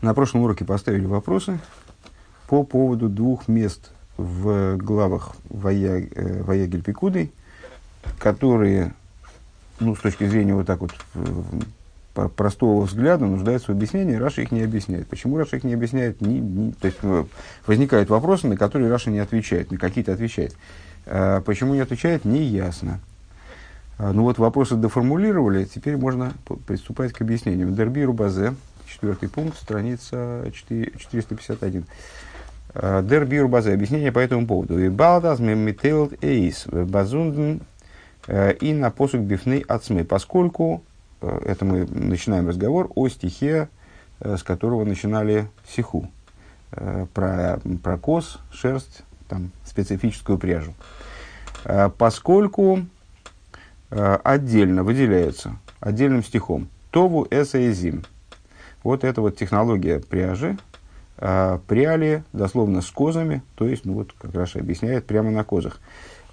На 0.00 0.14
прошлом 0.14 0.42
уроке 0.42 0.64
поставили 0.64 1.06
вопросы 1.06 1.58
по 2.48 2.62
поводу 2.62 3.08
двух 3.08 3.48
мест 3.48 3.90
в 4.16 4.76
главах 4.76 5.34
Вая, 5.48 6.08
э, 6.14 6.42
Ваякгель 6.42 6.82
Пекудей, 6.82 7.32
которые, 8.18 8.94
ну, 9.80 9.96
с 9.96 10.00
точки 10.00 10.26
зрения 10.26 10.54
вот 10.54 10.66
так 10.66 10.80
вот 10.80 10.92
простого 12.36 12.84
взгляда, 12.84 13.26
нуждаются 13.26 13.72
в 13.72 13.76
объяснении, 13.76 14.14
Раши 14.14 14.42
их 14.42 14.50
не 14.50 14.62
объясняет. 14.62 15.06
Почему 15.06 15.36
Раши 15.36 15.56
их 15.56 15.64
не 15.64 15.74
объясняет? 15.74 16.20
Не, 16.20 16.40
не, 16.40 16.72
то 16.72 16.86
есть 16.86 16.98
э, 17.02 17.24
возникают 17.66 18.10
вопросы, 18.10 18.48
на 18.48 18.56
которые 18.56 18.90
Раши 18.90 19.10
не 19.10 19.20
отвечает, 19.20 19.70
на 19.70 19.78
какие-то 19.78 20.12
отвечает. 20.12 20.56
А 21.06 21.40
почему 21.42 21.74
не 21.74 21.80
отвечает, 21.80 22.24
не 22.24 22.42
ясно. 22.42 23.00
А, 23.98 24.12
ну 24.12 24.22
вот 24.22 24.38
вопросы 24.38 24.74
доформулировали, 24.74 25.64
теперь 25.64 25.96
можно 25.96 26.32
приступать 26.66 27.12
к 27.12 27.20
объяснению. 27.20 27.70
Дерби 27.70 28.00
Рубазе, 28.00 28.54
Четвертый 28.90 29.28
пункт, 29.28 29.58
страница 29.58 30.50
4, 30.52 30.92
451. 30.96 31.84
Э, 32.74 33.02
Дер 33.04 33.26
бир 33.26 33.46
базе. 33.46 33.74
Объяснение 33.74 34.12
по 34.12 34.18
этому 34.18 34.46
поводу. 34.46 34.78
И 34.78 34.88
балдаз 34.88 35.40
мемитейлд 35.40 36.24
эйс 36.24 36.66
базунден 36.66 37.60
э, 38.26 38.54
и 38.54 38.72
на 38.72 38.90
посук 38.90 39.20
бифны 39.20 39.62
ацмы. 39.68 40.04
Поскольку, 40.04 40.82
э, 41.20 41.40
это 41.44 41.66
мы 41.66 41.86
начинаем 41.86 42.48
разговор 42.48 42.90
о 42.94 43.08
стихе, 43.08 43.68
с 44.20 44.42
которого 44.42 44.84
начинали 44.84 45.48
сиху. 45.68 46.10
Про, 47.14 47.60
про 47.82 47.96
кос, 47.96 48.40
шерсть, 48.52 49.02
там, 49.26 49.52
специфическую 49.64 50.36
пряжу. 50.36 50.74
Поскольку 51.96 52.80
отдельно 53.88 54.82
выделяется, 54.82 55.56
отдельным 55.80 56.22
стихом, 56.22 56.68
Тову 56.90 57.26
эсэзим– 57.30 58.04
вот 58.82 59.04
эта 59.04 59.20
вот 59.20 59.36
технология 59.36 60.00
пряжи, 60.00 60.58
а, 61.16 61.60
пряли 61.66 62.24
дословно 62.32 62.80
с 62.80 62.90
козами, 62.90 63.42
то 63.54 63.66
есть, 63.66 63.84
ну 63.84 63.94
вот, 63.94 64.14
как 64.18 64.34
Раша 64.34 64.60
объясняет, 64.60 65.06
прямо 65.06 65.30
на 65.30 65.44
козах. 65.44 65.80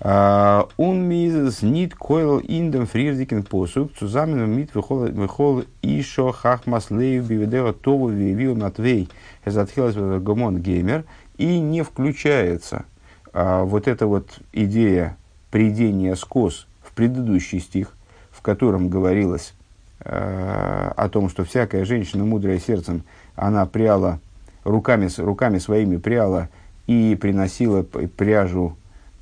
Он 0.02 1.08
мизес 1.08 1.62
нит 1.62 1.96
койл 1.96 2.40
индем 2.40 2.86
фрирдикен 2.86 3.44
посук, 3.44 3.94
цузаменом 3.98 4.52
мит 4.52 4.72
выхол 4.76 5.64
ишо 5.82 6.34
хахмас 6.34 6.92
лею 6.92 7.24
бивидео 7.24 7.72
тову 7.72 8.10
вивил 8.10 8.58
натвей, 8.58 9.08
эзатхилас 9.46 9.96
гомон 9.96 10.58
геймер, 10.58 11.06
и 11.38 11.60
не 11.60 11.82
включается 11.82 12.84
а, 13.32 13.64
вот 13.64 13.88
эта 13.88 14.06
вот 14.06 14.40
идея 14.52 15.18
придения 15.52 16.16
с 16.16 16.24
коз 16.26 16.68
в 16.82 16.94
предыдущий 16.94 17.60
стих, 17.60 17.94
в 18.32 18.42
котором 18.42 18.90
говорилось 18.90 19.54
о 20.00 21.10
том, 21.10 21.30
что 21.30 21.46
всякая 21.46 21.86
женщина, 21.86 22.26
мудрая 22.26 22.60
сердцем, 22.60 23.04
она 23.36 23.66
пряла 23.66 24.20
руками, 24.66 25.10
руками 25.18 25.60
своими 25.60 25.98
пряла 25.98 26.50
и 26.88 27.18
приносила 27.20 27.84
пряжу 27.84 28.78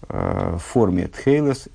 э, 0.10 0.56
в 0.58 0.60
форме 0.60 1.08
тхейлес, 1.08 1.70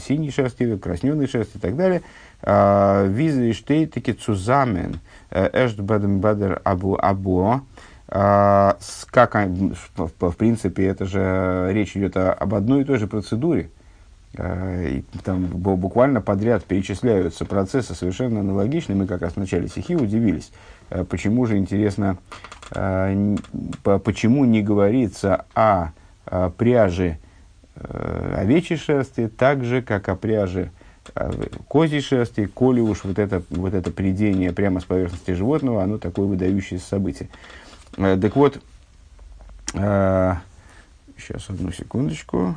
синей 0.00 0.30
шерсти, 0.30 0.76
красненной 0.76 1.26
шерсти 1.26 1.58
и 1.58 1.60
так 1.60 1.76
далее. 1.76 2.02
Э, 2.42 3.06
Виза 3.08 3.42
и 3.42 3.52
штейтеки 3.52 4.12
цузамен 4.12 5.00
эшт 5.30 5.78
бадем 5.80 6.20
бадер 6.20 6.60
абу 6.64 6.98
абуа. 7.00 7.60
Как, 8.08 9.34
в 9.96 10.36
принципе, 10.36 10.86
это 10.86 11.06
же 11.06 11.70
речь 11.72 11.96
идет 11.96 12.18
об 12.18 12.54
одной 12.54 12.82
и 12.82 12.84
той 12.84 12.98
же 12.98 13.06
процедуре– 13.06 13.70
Э, 13.80 13.81
и 14.34 15.04
там 15.24 15.46
буквально 15.46 16.22
подряд 16.22 16.64
перечисляются 16.64 17.44
процессы 17.44 17.94
совершенно 17.94 18.40
аналогичные. 18.40 18.96
Мы 18.96 19.06
как 19.06 19.20
раз 19.20 19.34
в 19.34 19.36
начале 19.36 19.68
стихи 19.68 19.94
удивились, 19.94 20.50
э, 20.88 21.04
почему 21.04 21.44
же, 21.44 21.58
интересно, 21.58 22.16
э, 22.74 23.36
почему 23.82 24.46
не 24.46 24.62
говорится 24.62 25.44
о 25.54 25.90
пряже 26.56 27.18
овечьей 27.74 28.78
шерсти, 28.78 29.28
так 29.28 29.64
же, 29.64 29.82
как 29.82 30.08
о 30.08 30.16
пряже 30.16 30.70
козьей 31.68 32.00
шерсти, 32.00 32.46
коли 32.46 32.80
уж 32.80 33.04
вот 33.04 33.18
это, 33.18 33.42
вот 33.50 33.74
это 33.74 33.90
придение 33.90 34.52
прямо 34.52 34.80
с 34.80 34.84
поверхности 34.84 35.32
животного, 35.32 35.82
оно 35.82 35.98
такое 35.98 36.26
выдающееся 36.26 36.86
событие. 36.86 37.28
Так 37.96 38.36
вот, 38.36 38.62
сейчас 39.74 41.50
одну 41.50 41.72
секундочку. 41.72 42.56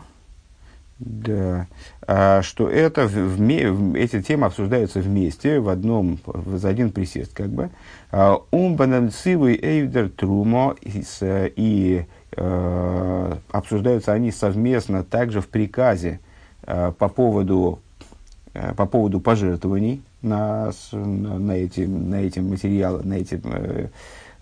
Да. 0.97 1.67
А, 2.07 2.41
что 2.41 2.69
это 2.69 3.07
в, 3.07 3.95
эти 3.95 4.21
темы 4.21 4.47
обсуждаются 4.47 5.01
вместе, 5.01 5.59
в 5.59 5.67
одном, 5.67 6.19
за 6.25 6.69
один 6.69 6.91
присест, 6.91 7.33
как 7.33 7.49
бы. 7.49 7.69
Умбанансивый 8.51 9.59
эйвдер 9.61 10.09
трумо 10.09 10.75
и 10.81 12.05
э, 12.37 13.35
обсуждаются 13.51 14.13
они 14.13 14.31
совместно 14.31 15.03
также 15.03 15.41
в 15.41 15.49
приказе 15.49 16.21
э, 16.63 16.93
по 16.97 17.09
поводу 17.09 17.79
э, 18.53 18.73
по 18.75 18.85
поводу 18.85 19.19
пожертвований 19.19 20.01
на, 20.21 20.71
на, 20.93 21.51
эти, 21.51 21.81
на 21.81 22.15
эти 22.15 22.39
материалы, 22.39 23.03
на 23.03 23.15
эти, 23.15 23.41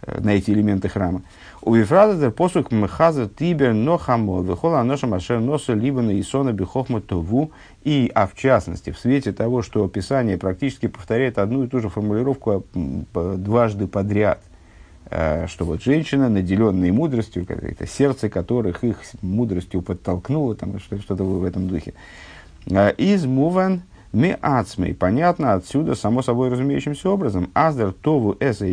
на 0.05 0.31
эти 0.31 0.51
элементы 0.51 0.89
храма. 0.89 1.21
У 1.61 1.75
Вифрадер 1.75 2.31
посук 2.31 2.71
мхаза 2.71 3.27
тибер 3.29 3.73
нохамо 3.73 4.41
вихола 4.41 4.83
ноша 4.83 5.07
машер 5.07 5.39
носа 5.39 5.73
либо 5.73 6.01
на 6.01 6.19
исона 6.19 6.51
бихохма 6.51 7.01
тову. 7.01 7.51
И, 7.83 8.11
а 8.13 8.27
в 8.27 8.35
частности, 8.35 8.91
в 8.91 8.99
свете 8.99 9.31
того, 9.31 9.61
что 9.61 9.87
Писание 9.87 10.37
практически 10.37 10.87
повторяет 10.87 11.37
одну 11.37 11.63
и 11.63 11.67
ту 11.67 11.79
же 11.79 11.89
формулировку 11.89 12.65
а, 13.13 13.37
дважды 13.37 13.87
подряд, 13.87 14.41
э, 15.09 15.47
что 15.47 15.65
вот 15.65 15.83
женщина, 15.83 16.29
наделенная 16.29 16.91
мудростью, 16.91 17.45
это 17.47 17.87
сердце 17.87 18.29
которых 18.29 18.83
их 18.83 18.97
мудростью 19.21 19.81
подтолкнуло, 19.81 20.55
там 20.55 20.79
что-то 20.79 21.23
в 21.23 21.43
этом 21.43 21.67
духе. 21.67 21.93
Э, 22.69 22.91
из 22.97 23.25
муван 23.25 23.83
ми 24.13 24.37
ацмей. 24.41 24.93
Понятно 24.93 25.53
отсюда, 25.53 25.95
само 25.95 26.21
собой 26.21 26.49
разумеющимся 26.49 27.09
образом. 27.09 27.49
Аздер 27.53 27.91
тову 27.91 28.37
эса 28.39 28.65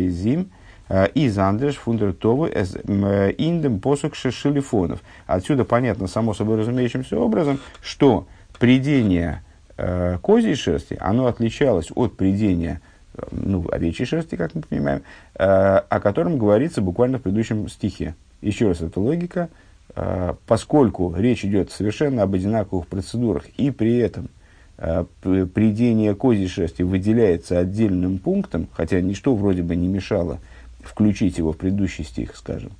из 1.13 1.37
Андреш 1.37 1.75
фундертову 1.75 2.47
э, 2.47 3.31
индем 3.31 3.79
посук 3.79 4.15
шелефонов. 4.15 5.01
Отсюда 5.25 5.63
понятно, 5.63 6.07
само 6.07 6.33
собой 6.33 6.57
разумеющимся 6.57 7.17
образом, 7.17 7.59
что 7.81 8.27
придение 8.59 9.41
э, 9.77 10.17
козьей 10.21 10.55
шерсти, 10.55 10.97
оно 10.99 11.27
отличалось 11.27 11.91
от 11.95 12.17
придения 12.17 12.81
э, 13.15 13.23
ну, 13.31 13.65
овечьей 13.71 14.05
шерсти, 14.05 14.35
как 14.35 14.53
мы 14.53 14.61
понимаем, 14.61 15.01
э, 15.35 15.43
о 15.43 15.99
котором 15.99 16.37
говорится 16.37 16.81
буквально 16.81 17.19
в 17.19 17.21
предыдущем 17.21 17.67
стихе. 17.69 18.15
Еще 18.41 18.67
раз, 18.67 18.81
это 18.81 18.99
логика, 18.99 19.49
э, 19.95 20.33
поскольку 20.45 21.13
речь 21.15 21.45
идет 21.45 21.71
совершенно 21.71 22.23
об 22.23 22.35
одинаковых 22.35 22.87
процедурах, 22.87 23.45
и 23.57 23.71
при 23.71 23.97
этом 23.97 24.29
э, 24.77 25.05
придение 25.21 26.15
козьей 26.15 26.47
шерсти 26.47 26.81
выделяется 26.81 27.59
отдельным 27.59 28.19
пунктом, 28.19 28.67
хотя 28.73 29.01
ничто 29.01 29.33
вроде 29.35 29.63
бы 29.63 29.75
не 29.75 29.87
мешало 29.87 30.39
включить 30.83 31.37
его 31.37 31.53
в 31.53 31.57
предыдущий 31.57 32.03
стих, 32.03 32.35
скажем, 32.35 32.71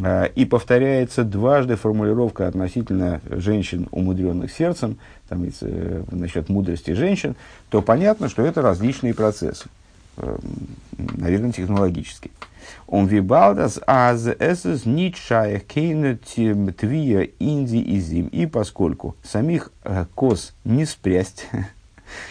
а, 0.00 0.24
и 0.24 0.44
повторяется 0.44 1.24
дважды 1.24 1.76
формулировка 1.76 2.48
относительно 2.48 3.20
женщин, 3.30 3.88
умудренных 3.90 4.50
сердцем, 4.50 4.98
там, 5.28 5.44
э, 5.44 6.02
насчет 6.10 6.48
мудрости 6.48 6.92
женщин, 6.92 7.36
то 7.68 7.82
понятно, 7.82 8.28
что 8.28 8.42
это 8.42 8.62
различные 8.62 9.14
процессы, 9.14 9.68
э, 10.16 10.38
наверное, 10.96 11.52
технологические. 11.52 12.32
Он 12.86 13.06
вибалдас 13.06 13.80
аз 13.86 14.26
эсэс 14.26 14.86
нитшаях 14.86 15.64
кейнет 15.64 16.22
твия 16.24 17.28
инди 17.38 17.76
и 17.76 18.00
зим. 18.00 18.28
И 18.28 18.46
поскольку 18.46 19.16
самих 19.22 19.72
э, 19.84 20.06
коз 20.14 20.54
не 20.64 20.84
спрясть, 20.86 21.46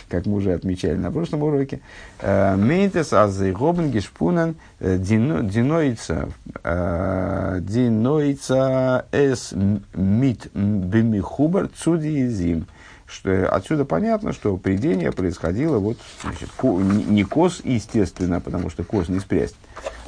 как 0.10 0.26
мы 0.26 0.38
уже 0.38 0.54
отмечали 0.54 0.96
на 0.96 1.12
прошлом 1.12 1.44
уроке. 1.44 1.80
Э, 2.20 2.56
Мейтес 2.56 3.14
азайгобен 3.14 3.92
гешпунен 3.92 4.56
э, 4.80 4.98
диноица 4.98 6.30
э, 6.64 7.60
диноица 7.62 9.06
эс 9.12 9.54
мит 9.94 10.48
бимихубар 10.54 11.70
цудиезим. 11.76 12.68
Что, 13.06 13.50
отсюда 13.50 13.84
понятно, 13.84 14.32
что 14.32 14.56
придение 14.56 15.12
происходило 15.12 15.80
вот, 15.80 15.98
значит, 16.22 16.50
ко, 16.56 16.68
не 16.78 17.26
коз, 17.26 17.60
естественно, 17.66 18.40
потому 18.40 18.70
что 18.70 18.86
коз 18.86 19.10
не 19.10 19.20
спрясть, 19.20 19.58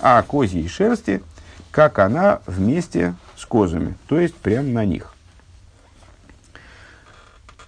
а 0.01 0.21
козьей 0.21 0.69
шерсти, 0.69 1.21
как 1.71 1.99
она 1.99 2.39
вместе 2.45 3.15
с 3.35 3.45
козами, 3.45 3.95
то 4.07 4.19
есть 4.19 4.35
прямо 4.35 4.69
на 4.69 4.85
них. 4.85 5.12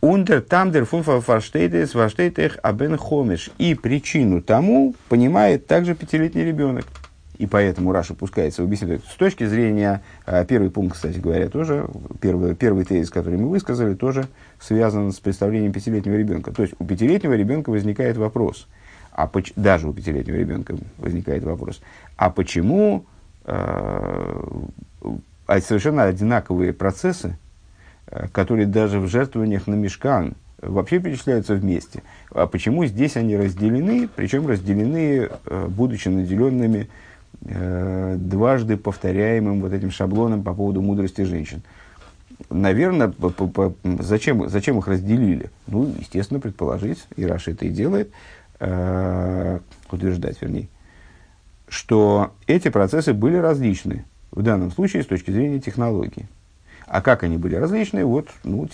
Ундер 0.06 0.42
тамдер 0.42 0.86
фунфа 0.86 1.20
фарштейтех 1.20 2.60
абен 2.62 2.96
хомиш. 2.96 3.50
И 3.58 3.74
причину 3.74 4.40
тому 4.40 4.94
понимает 5.10 5.66
также 5.66 5.96
пятилетний 5.96 6.46
ребенок. 6.46 6.86
И 7.40 7.48
поэтому 7.48 7.92
Раша 7.92 8.14
пускается 8.14 8.62
в 8.62 8.70
беседу. 8.70 9.02
С 9.10 9.16
точки 9.16 9.48
зрения, 9.48 10.04
а, 10.28 10.46
первый 10.46 10.70
пункт, 10.70 10.98
кстати 10.98 11.18
говоря, 11.18 11.50
тоже, 11.50 11.88
первый, 12.22 12.54
первый 12.54 12.86
тезис, 12.86 13.10
который 13.10 13.40
мы 13.40 13.50
высказали, 13.50 13.96
тоже 13.96 14.28
связан 14.60 15.12
с 15.12 15.20
представлением 15.20 15.74
пятилетнего 15.74 16.14
ребенка. 16.14 16.52
То 16.52 16.62
есть 16.62 16.76
у 16.78 16.86
пятилетнего 16.86 17.34
ребенка 17.34 17.72
возникает 17.72 18.16
вопрос, 18.16 18.68
а 19.12 19.26
поч- 19.26 19.54
даже 19.56 19.90
у 19.90 19.94
пятилетнего 19.94 20.36
ребенка 20.36 20.76
возникает 21.00 21.44
вопрос, 21.44 21.82
а 22.16 22.30
почему 22.30 23.06
э, 23.46 24.44
совершенно 25.62 26.04
одинаковые 26.04 26.74
процессы, 26.74 27.40
которые 28.32 28.68
даже 28.68 29.00
в 29.00 29.08
жертвованиях 29.08 29.68
на 29.68 29.76
мешкан 29.76 30.36
вообще 30.62 31.00
перечисляются 31.00 31.56
вместе. 31.56 32.04
А 32.32 32.48
почему 32.48 32.86
здесь 32.86 33.18
они 33.18 33.36
разделены, 33.36 34.10
причем 34.14 34.48
разделены, 34.48 35.30
э, 35.46 35.68
будучи 35.68 36.08
наделенными 36.08 36.90
э, 37.42 38.16
дважды 38.18 38.78
повторяемым 38.78 39.62
вот 39.62 39.74
этим 39.74 39.92
шаблоном 39.92 40.44
по 40.44 40.54
поводу 40.54 40.82
мудрости 40.82 41.22
женщин? 41.22 41.62
Наверное, 42.50 43.14
зачем, 44.00 44.50
зачем 44.50 44.78
их 44.80 44.88
разделили? 44.88 45.50
Ну, 45.68 45.94
естественно, 45.98 46.40
предположить, 46.40 47.06
и 47.16 47.26
Раша 47.26 47.52
это 47.52 47.66
и 47.66 47.70
делает, 47.70 48.12
э, 48.60 49.60
утверждать, 49.92 50.42
вернее, 50.42 50.68
что 51.68 52.32
эти 52.46 52.70
процессы 52.70 53.14
были 53.14 53.38
различны 53.38 54.06
в 54.32 54.42
данном 54.42 54.72
случае 54.72 55.04
с 55.04 55.08
точки 55.08 55.32
зрения 55.32 55.60
технологии. 55.60 56.28
А 56.88 57.02
как 57.02 57.24
они 57.24 57.38
были 57.38 57.56
различны, 57.56 58.06
вот 58.06 58.30
ну, 58.44 58.68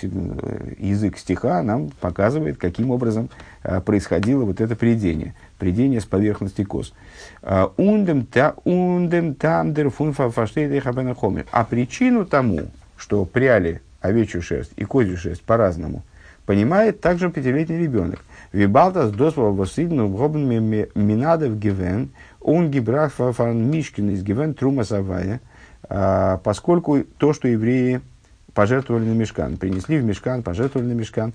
язык 0.77 1.17
стиха 1.17 1.63
нам 1.63 1.91
показывает, 2.01 2.57
каким 2.57 2.91
образом 2.91 3.29
а, 3.63 3.79
происходило 3.79 4.43
вот 4.43 4.59
это 4.59 4.75
придение, 4.75 5.33
придение 5.57 6.01
с 6.01 6.05
поверхности 6.05 6.63
кос. 6.63 6.93
А, 7.41 7.71
ундем 7.77 8.25
тамдер 9.35 9.89
фунфа 9.89 10.29
А 11.51 11.63
причину 11.63 12.25
тому, 12.25 12.61
что 12.97 13.25
пряли 13.25 13.81
овечью 14.01 14.41
шерсть 14.41 14.73
и 14.75 14.83
козью 14.83 15.15
шерсть 15.15 15.43
по-разному, 15.43 16.03
понимает 16.45 16.99
также 16.99 17.31
пятилетний 17.31 17.79
ребенок. 17.79 18.19
Вибалтас 18.51 19.11
досва 19.11 19.51
восидну 19.51 20.09
гобн 20.09 20.41
минадов 20.95 21.57
гивен, 21.57 22.09
он 22.41 22.71
гибрах 22.71 23.13
фан 23.13 23.71
мишкин 23.71 24.09
из 24.09 24.21
гивен 24.21 24.53
трума 24.53 24.83
савая– 24.83 25.39
поскольку 26.43 27.03
то, 27.17 27.33
что 27.33 27.47
евреи 27.47 28.01
пожертвовали 28.53 29.05
на 29.05 29.13
мешкан, 29.13 29.57
принесли 29.57 29.97
в 29.97 30.03
мешкан, 30.03 30.43
пожертвовали 30.43 30.87
на 30.87 30.93
мешкан, 30.93 31.33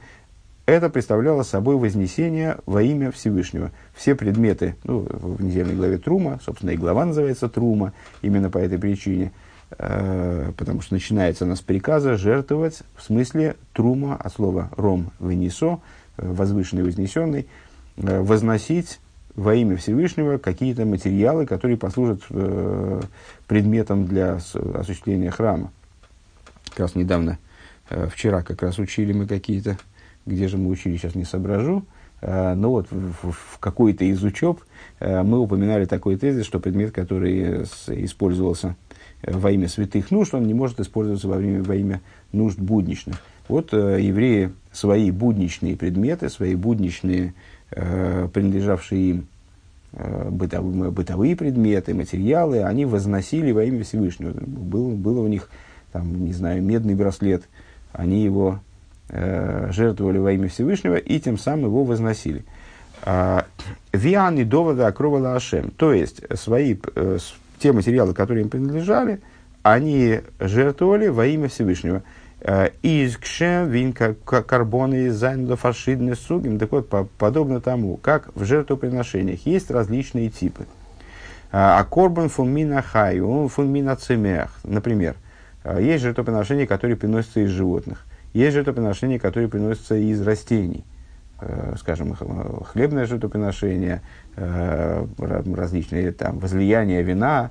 это 0.67 0.91
представляло 0.91 1.45
собой 1.45 1.77
вознесение 1.77 2.59
во 2.67 2.83
имя 2.83 3.13
Всевышнего. 3.13 3.71
Все 3.95 4.17
предметы, 4.17 4.75
ну, 4.83 5.07
в 5.09 5.43
недельной 5.43 5.77
главе 5.77 5.97
Трума, 5.97 6.41
собственно, 6.45 6.71
и 6.71 6.77
глава 6.77 7.07
называется 7.07 7.49
Трума, 7.49 7.93
именно 8.21 8.51
по 8.51 8.59
этой 8.59 8.77
причине, 8.77 9.33
э, 9.79 10.53
потому 10.57 10.83
что 10.83 10.95
начинается 10.95 11.45
она 11.45 11.55
с 11.55 11.61
приказа 11.61 12.17
жертвовать, 12.17 12.83
в 12.97 13.03
смысле 13.03 13.55
Трума, 13.73 14.17
от 14.17 14.33
слова 14.33 14.71
Ром 14.77 15.13
вынесо, 15.21 15.79
э, 16.17 16.29
возвышенный, 16.29 16.83
вознесенный, 16.83 17.47
э, 17.97 18.21
возносить 18.21 18.99
во 19.37 19.55
имя 19.55 19.77
Всевышнего 19.77 20.39
какие-то 20.39 20.85
материалы, 20.87 21.47
которые 21.47 21.77
послужат 21.77 22.23
э, 22.31 23.01
предметом 23.47 24.07
для 24.07 24.35
осуществления 24.35 25.31
храма. 25.31 25.71
Как 26.71 26.81
раз 26.81 26.95
недавно, 26.95 27.39
э, 27.91 28.09
вчера 28.11 28.43
как 28.43 28.63
раз 28.63 28.79
учили 28.79 29.13
мы 29.13 29.27
какие-то, 29.27 29.79
где 30.25 30.49
же 30.49 30.57
мы 30.57 30.71
учили, 30.71 30.97
сейчас 30.97 31.15
не 31.15 31.25
соображу, 31.25 31.85
э, 32.23 32.55
но 32.55 32.71
вот 32.71 32.87
в, 32.91 33.33
в 33.33 33.59
какой-то 33.61 34.07
из 34.07 34.23
учеб 34.25 34.61
э, 35.01 35.23
мы 35.23 35.39
упоминали 35.39 35.85
такой 35.85 36.17
тезис, 36.17 36.47
что 36.47 36.59
предмет, 36.59 36.93
который 36.93 37.67
с, 37.67 37.91
использовался 37.91 38.75
э, 39.21 39.37
во 39.37 39.51
имя 39.51 39.69
святых 39.69 40.11
нужд, 40.11 40.33
он 40.35 40.47
не 40.47 40.55
может 40.55 40.81
использоваться 40.81 41.29
во, 41.29 41.37
время, 41.37 41.63
во 41.63 41.77
имя 41.77 42.01
нужд 42.33 42.59
будничных. 42.59 43.17
Вот 43.49 43.75
э, 43.75 43.99
евреи 44.01 44.53
свои 44.73 45.11
будничные 45.11 45.77
предметы, 45.77 46.31
свои 46.31 46.55
будничные 46.55 47.29
Э, 47.29 47.56
принадлежавшие 47.71 49.11
им 49.11 49.27
э, 49.93 50.29
бытовые, 50.31 50.91
бытовые 50.91 51.37
предметы, 51.37 51.95
материалы, 51.95 52.63
они 52.63 52.85
возносили 52.85 53.53
во 53.53 53.65
имя 53.65 53.85
Всевышнего. 53.85 54.33
Был, 54.33 54.91
было 54.91 55.21
у 55.21 55.27
них, 55.27 55.49
там, 55.93 56.25
не 56.25 56.33
знаю, 56.33 56.63
медный 56.63 56.95
браслет, 56.95 57.45
они 57.93 58.23
его 58.23 58.61
э, 59.09 59.71
жертвовали 59.73 60.19
во 60.19 60.33
имя 60.33 60.49
Всевышнего 60.49 60.97
и 60.97 61.19
тем 61.19 61.39
самым 61.39 61.67
его 61.67 61.85
возносили. 61.85 62.45
А, 63.03 63.47
Виан 63.93 64.39
и 64.39 64.45
довода 64.45 64.87
акровала 64.87 65.37
Ашем. 65.37 65.71
То 65.71 65.93
есть, 65.93 66.23
свои, 66.39 66.77
э, 66.95 67.19
те 67.59 67.73
материалы, 67.73 68.15
которые 68.15 68.45
им 68.45 68.51
принадлежали, 68.51 69.21
они 69.63 70.21
жертвовали 70.39 71.09
во 71.09 71.27
имя 71.27 71.49
Всевышнего. 71.49 72.03
Э, 72.49 72.69
из 72.81 73.17
кшем 73.17 73.71
вин 73.71 73.93
карбоны 73.93 75.11
зайнуда 75.11 75.57
фашидны 75.57 76.15
сугим. 76.15 76.61
Так 76.61 76.71
вот, 76.71 76.89
подобно 77.19 77.61
тому, 77.61 77.97
как 77.97 78.31
в 78.37 78.45
жертвоприношениях 78.45 79.45
есть 79.47 79.69
различные 79.69 80.31
типы. 80.31 80.63
Э, 80.63 80.67
а 81.51 81.83
корбан 81.83 82.29
фун 82.29 82.51
мина 82.51 82.83
хаю, 82.83 83.49
фун 83.49 83.73
мина 83.73 83.97
цемех. 83.97 84.61
Например, 84.63 85.17
э, 85.65 85.83
есть 85.83 86.05
жертвоприношения, 86.05 86.69
которые 86.69 86.97
приносятся 86.97 87.41
из 87.41 87.51
животных. 87.51 88.07
Есть 88.33 88.55
жертвоприношения, 88.55 89.19
которые 89.19 89.49
приносятся 89.49 89.97
из 89.97 90.23
растений. 90.23 90.85
Скажем, 91.79 92.15
хлебное 92.65 93.05
жертвоприношение, 93.05 94.01
различные 94.37 96.13
там 96.13 96.39
возлияния 96.39 97.03
вина, 97.03 97.51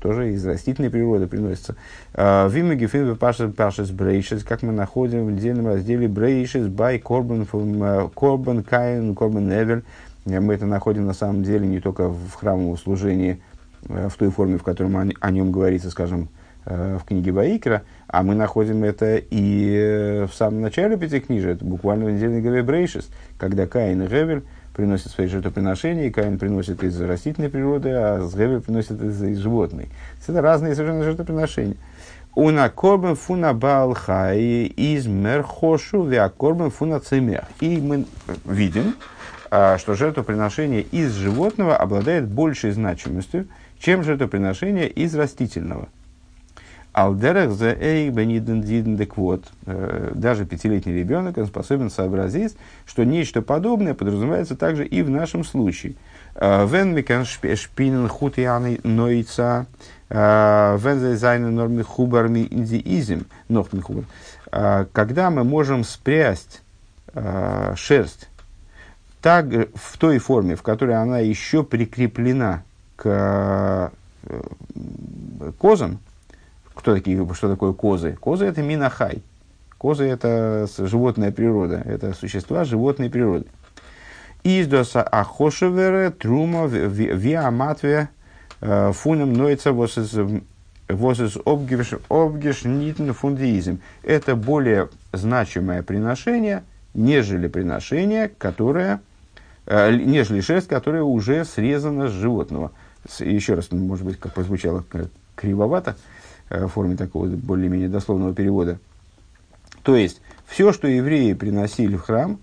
тоже 0.00 0.32
из 0.32 0.46
растительной 0.46 0.90
природы 0.90 1.26
приносится. 1.26 1.76
А, 2.14 2.48
Вима 2.48 2.74
гефин 2.74 3.16
пашес 3.16 3.90
брейшес, 3.90 4.44
как 4.44 4.62
мы 4.62 4.72
находим 4.72 5.26
в 5.26 5.32
недельном 5.32 5.68
разделе 5.68 6.08
брейшес 6.08 6.66
бай 6.66 6.98
корбан 6.98 7.46
корбан 7.46 8.62
каин 8.62 9.14
корбан 9.14 9.52
эвель. 9.52 9.84
Мы 10.24 10.54
это 10.54 10.66
находим 10.66 11.06
на 11.06 11.14
самом 11.14 11.44
деле 11.44 11.66
не 11.66 11.80
только 11.80 12.08
в 12.08 12.34
храмовом 12.34 12.76
служении, 12.76 13.40
э, 13.88 14.08
в 14.08 14.16
той 14.16 14.30
форме, 14.30 14.58
в 14.58 14.64
которой 14.64 14.90
о 15.20 15.30
нем 15.30 15.52
говорится, 15.52 15.90
скажем, 15.90 16.28
э, 16.64 16.98
в 17.00 17.04
книге 17.04 17.30
Ваикра, 17.30 17.82
а 18.08 18.24
мы 18.24 18.34
находим 18.34 18.82
это 18.82 19.16
и 19.16 19.72
э, 19.76 20.26
в 20.26 20.34
самом 20.34 20.62
начале 20.62 20.96
Пятикнижия, 20.96 21.52
это 21.52 21.64
буквально 21.64 22.06
в 22.06 22.10
недельной 22.10 22.40
главе 22.42 22.64
Брейшес, 22.64 23.08
когда 23.38 23.66
Каин 23.66 24.02
и 24.02 24.08
Ревель 24.08 24.42
приносит 24.76 25.10
свои 25.10 25.26
жертвоприношения, 25.26 26.06
и 26.06 26.10
Каин 26.10 26.38
приносит 26.38 26.84
из 26.84 27.00
растительной 27.00 27.48
природы, 27.48 27.90
а 27.90 28.20
Сгевель 28.20 28.60
приносит 28.60 29.02
из, 29.02 29.22
из 29.22 29.38
животной. 29.38 29.88
Это 30.28 30.42
разные 30.42 30.74
совершенно 30.74 31.02
жертвоприношения. 31.02 31.76
Уна 32.34 32.68
корбен 32.68 33.16
фуна 33.16 33.54
балхай 33.54 34.66
из 34.66 35.06
мерхошу 35.06 36.04
вя 36.04 36.28
корбен 36.28 36.70
фуна 36.70 37.00
цемех. 37.00 37.44
И 37.60 37.78
мы 37.78 38.04
видим, 38.44 38.94
а, 39.50 39.78
что 39.78 39.94
жертвоприношение 39.94 40.82
из 40.82 41.12
животного 41.14 41.74
обладает 41.74 42.28
большей 42.28 42.72
значимостью, 42.72 43.48
чем 43.78 44.02
жертвоприношение 44.02 44.88
из 44.88 45.14
растительного. 45.14 45.88
Алдерах 46.96 47.50
за 47.50 47.76
эй 47.78 48.08
бениден 48.08 48.96
так 48.96 49.18
вот, 49.18 49.44
э, 49.66 50.12
даже 50.14 50.46
пятилетний 50.46 50.94
ребенок, 50.94 51.36
он 51.36 51.46
способен 51.46 51.90
сообразить, 51.90 52.56
что 52.86 53.04
нечто 53.04 53.42
подобное 53.42 53.92
подразумевается 53.92 54.56
также 54.56 54.86
и 54.86 55.02
в 55.02 55.10
нашем 55.10 55.44
случае. 55.44 55.92
Э, 56.36 56.66
вен 56.66 56.94
микан 56.94 57.26
шпинен 57.26 58.08
хутианы 58.08 58.80
нойца, 58.82 59.66
э, 60.08 60.78
вен 60.80 61.18
зайны 61.18 61.50
норми 61.50 61.82
хубарми 61.82 62.48
индиизм, 62.50 63.26
нохтен 63.50 63.82
хубар. 63.82 64.04
Когда 64.92 65.28
мы 65.28 65.44
можем 65.44 65.84
спрясть 65.84 66.62
шерсть 67.74 68.30
так, 69.20 69.44
в 69.74 69.98
той 69.98 70.16
форме, 70.16 70.56
в 70.56 70.62
которой 70.62 70.96
она 70.96 71.18
еще 71.18 71.62
прикреплена 71.62 72.62
к 72.96 73.92
козам, 75.58 75.98
кто 76.76 76.94
такие, 76.94 77.26
что 77.34 77.48
такое 77.48 77.72
козы? 77.72 78.12
Козы 78.20 78.44
это 78.44 78.62
минахай. 78.62 79.22
Козы 79.78 80.04
это 80.04 80.68
животная 80.78 81.32
природа, 81.32 81.82
это 81.84 82.12
существа 82.12 82.64
животной 82.64 83.10
природы. 83.10 83.46
Издоса 84.44 85.02
ахошевере 85.02 86.10
трума 86.10 86.66
виаматве 86.66 88.10
э, 88.60 88.92
фунем 88.92 89.32
нойца 89.32 89.72
восес 89.72 91.36
обгешнитн 92.08 93.10
фундиизм. 93.12 93.80
Это 94.02 94.36
более 94.36 94.90
значимое 95.12 95.82
приношение, 95.82 96.62
нежели 96.94 97.48
приношение, 97.48 98.28
которое, 98.28 99.00
э, 99.66 99.94
нежели 99.96 100.40
шерсть, 100.42 100.68
которая 100.68 101.02
уже 101.02 101.44
срезана 101.44 102.08
с 102.08 102.12
животного. 102.12 102.72
Еще 103.18 103.54
раз, 103.54 103.72
может 103.72 104.04
быть, 104.04 104.18
как 104.20 104.34
прозвучало 104.34 104.84
кривовато, 105.34 105.96
Э, 105.96 106.15
в 106.48 106.68
форме 106.68 106.96
такого 106.96 107.26
более-менее 107.26 107.88
дословного 107.88 108.34
перевода. 108.34 108.78
То 109.82 109.96
есть, 109.96 110.20
все, 110.46 110.72
что 110.72 110.88
евреи 110.88 111.32
приносили 111.32 111.96
в 111.96 112.02
храм 112.02 112.38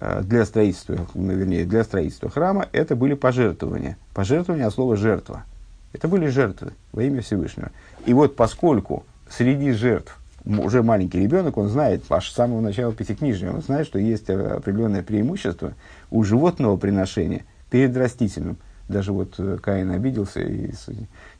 э, 0.00 0.22
для 0.22 0.44
строительства, 0.44 1.06
ну, 1.14 1.32
вернее, 1.32 1.64
для 1.64 1.84
строительства 1.84 2.30
храма, 2.30 2.68
это 2.72 2.96
были 2.96 3.14
пожертвования. 3.14 3.96
Пожертвования 4.14 4.66
от 4.66 4.74
слова 4.74 4.96
«жертва». 4.96 5.44
Это 5.92 6.08
были 6.08 6.26
жертвы 6.26 6.72
во 6.92 7.02
имя 7.02 7.22
Всевышнего. 7.22 7.70
И 8.04 8.12
вот 8.12 8.36
поскольку 8.36 9.04
среди 9.30 9.72
жертв 9.72 10.18
уже 10.44 10.82
маленький 10.82 11.20
ребенок, 11.20 11.56
он 11.56 11.68
знает, 11.68 12.04
аж 12.10 12.30
с 12.30 12.34
самого 12.34 12.60
начала 12.60 12.92
пятикнижия, 12.92 13.50
он 13.50 13.62
знает, 13.62 13.86
что 13.86 13.98
есть 13.98 14.28
определенное 14.28 15.02
преимущество 15.02 15.72
у 16.10 16.22
животного 16.22 16.76
приношения, 16.76 17.44
перед 17.70 17.96
растительным. 17.96 18.58
Даже 18.88 19.12
вот 19.12 19.34
э, 19.38 19.58
Каин 19.60 19.90
обиделся 19.90 20.40
и, 20.40 20.70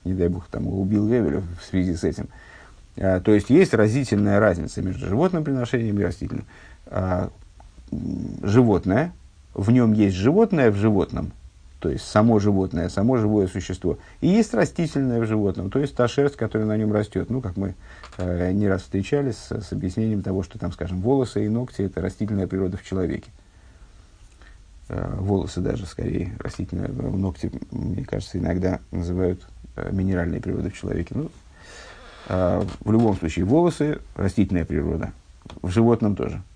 не 0.06 0.14
дай 0.14 0.28
бог, 0.28 0.46
там, 0.46 0.66
убил 0.66 1.06
Вевеля 1.06 1.42
в 1.60 1.64
связи 1.64 1.94
с 1.94 2.04
этим. 2.04 2.28
А, 2.96 3.20
то 3.20 3.32
есть 3.32 3.50
есть 3.50 3.74
разительная 3.74 4.40
разница 4.40 4.82
между 4.82 5.06
животным 5.06 5.44
приношением 5.44 5.98
и 6.00 6.02
растительным. 6.02 6.46
А, 6.86 7.30
животное, 8.42 9.12
в 9.54 9.70
нем 9.70 9.92
есть 9.92 10.16
животное 10.16 10.70
в 10.70 10.76
животном, 10.76 11.32
то 11.80 11.90
есть 11.90 12.04
само 12.06 12.38
животное, 12.38 12.88
само 12.88 13.16
живое 13.16 13.48
существо. 13.48 13.98
И 14.20 14.28
есть 14.28 14.54
растительное 14.54 15.20
в 15.20 15.26
животном, 15.26 15.70
то 15.70 15.78
есть 15.78 15.94
та 15.94 16.08
шерсть, 16.08 16.36
которая 16.36 16.66
на 16.66 16.76
нем 16.76 16.92
растет. 16.92 17.30
Ну, 17.30 17.40
как 17.40 17.56
мы 17.56 17.74
э, 18.18 18.52
не 18.52 18.68
раз 18.68 18.82
встречались 18.82 19.36
с, 19.36 19.60
с 19.60 19.72
объяснением 19.72 20.22
того, 20.22 20.42
что 20.42 20.58
там, 20.58 20.72
скажем, 20.72 21.00
волосы 21.00 21.44
и 21.44 21.48
ногти– 21.48 21.82
это 21.82 22.00
растительная 22.00 22.46
природа 22.46 22.76
в 22.76 22.84
человеке. 22.84 23.30
Э, 24.88 25.14
волосы 25.18 25.60
даже, 25.60 25.86
скорее, 25.86 26.36
растительные, 26.38 26.88
ногти, 26.88 27.50
мне 27.70 28.04
кажется, 28.04 28.38
иногда 28.38 28.80
называют 28.90 29.46
э, 29.76 29.90
минеральной 29.92 30.40
природой 30.40 30.70
в 30.70 30.78
человеке. 30.78 31.14
Ну, 31.14 31.30
э, 32.28 32.64
в 32.80 32.92
любом 32.92 33.16
случае, 33.16 33.44
волосы– 33.44 33.98
растительная 34.16 34.64
природа, 34.64 35.12
в 35.62 35.70
животном 35.70 36.16
тоже– 36.16 36.42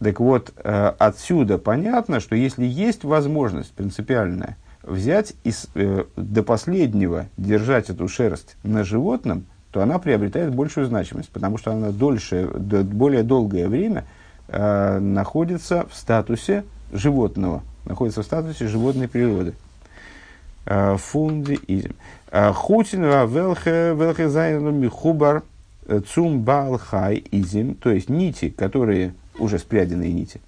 так 0.00 0.18
вот, 0.18 0.52
э, 0.56 0.92
отсюда 0.98 1.58
понятно, 1.58 2.20
что 2.20 2.34
если 2.34 2.64
есть 2.64 3.04
возможность 3.04 3.70
принципиальная 3.72 4.56
взять 4.82 5.34
и 5.44 5.52
э, 5.74 6.04
до 6.16 6.42
последнего 6.42 7.26
держать 7.36 7.90
эту 7.90 8.08
шерсть 8.08 8.56
на 8.62 8.82
животном, 8.82 9.44
то 9.70 9.82
она 9.82 9.98
приобретает 9.98 10.54
большую 10.54 10.86
значимость, 10.86 11.28
потому 11.28 11.58
что 11.58 11.72
она 11.72 11.90
дольше, 11.90 12.46
более 12.46 13.22
долгое 13.22 13.68
время 13.68 14.06
э, 14.48 14.98
находится 14.98 15.86
в 15.90 15.94
статусе 15.94 16.64
животного, 16.92 17.62
находится 17.84 18.22
в 18.22 18.26
статусе 18.26 18.68
животной 18.68 19.08
природы. 19.08 19.54
Фунди 20.66 21.58
изим. 21.66 21.94
Хутин 22.30 23.02
велхе 23.02 23.94
велхе 23.94 24.28
зайну 24.28 24.70
михубар 24.70 25.42
цум 26.06 26.42
балхай 26.42 27.24
изим, 27.30 27.74
то 27.74 27.90
есть 27.90 28.08
нити, 28.08 28.50
которые 28.50 29.14
уже 29.38 29.58
спряденные 29.58 30.12
нити, 30.12 30.40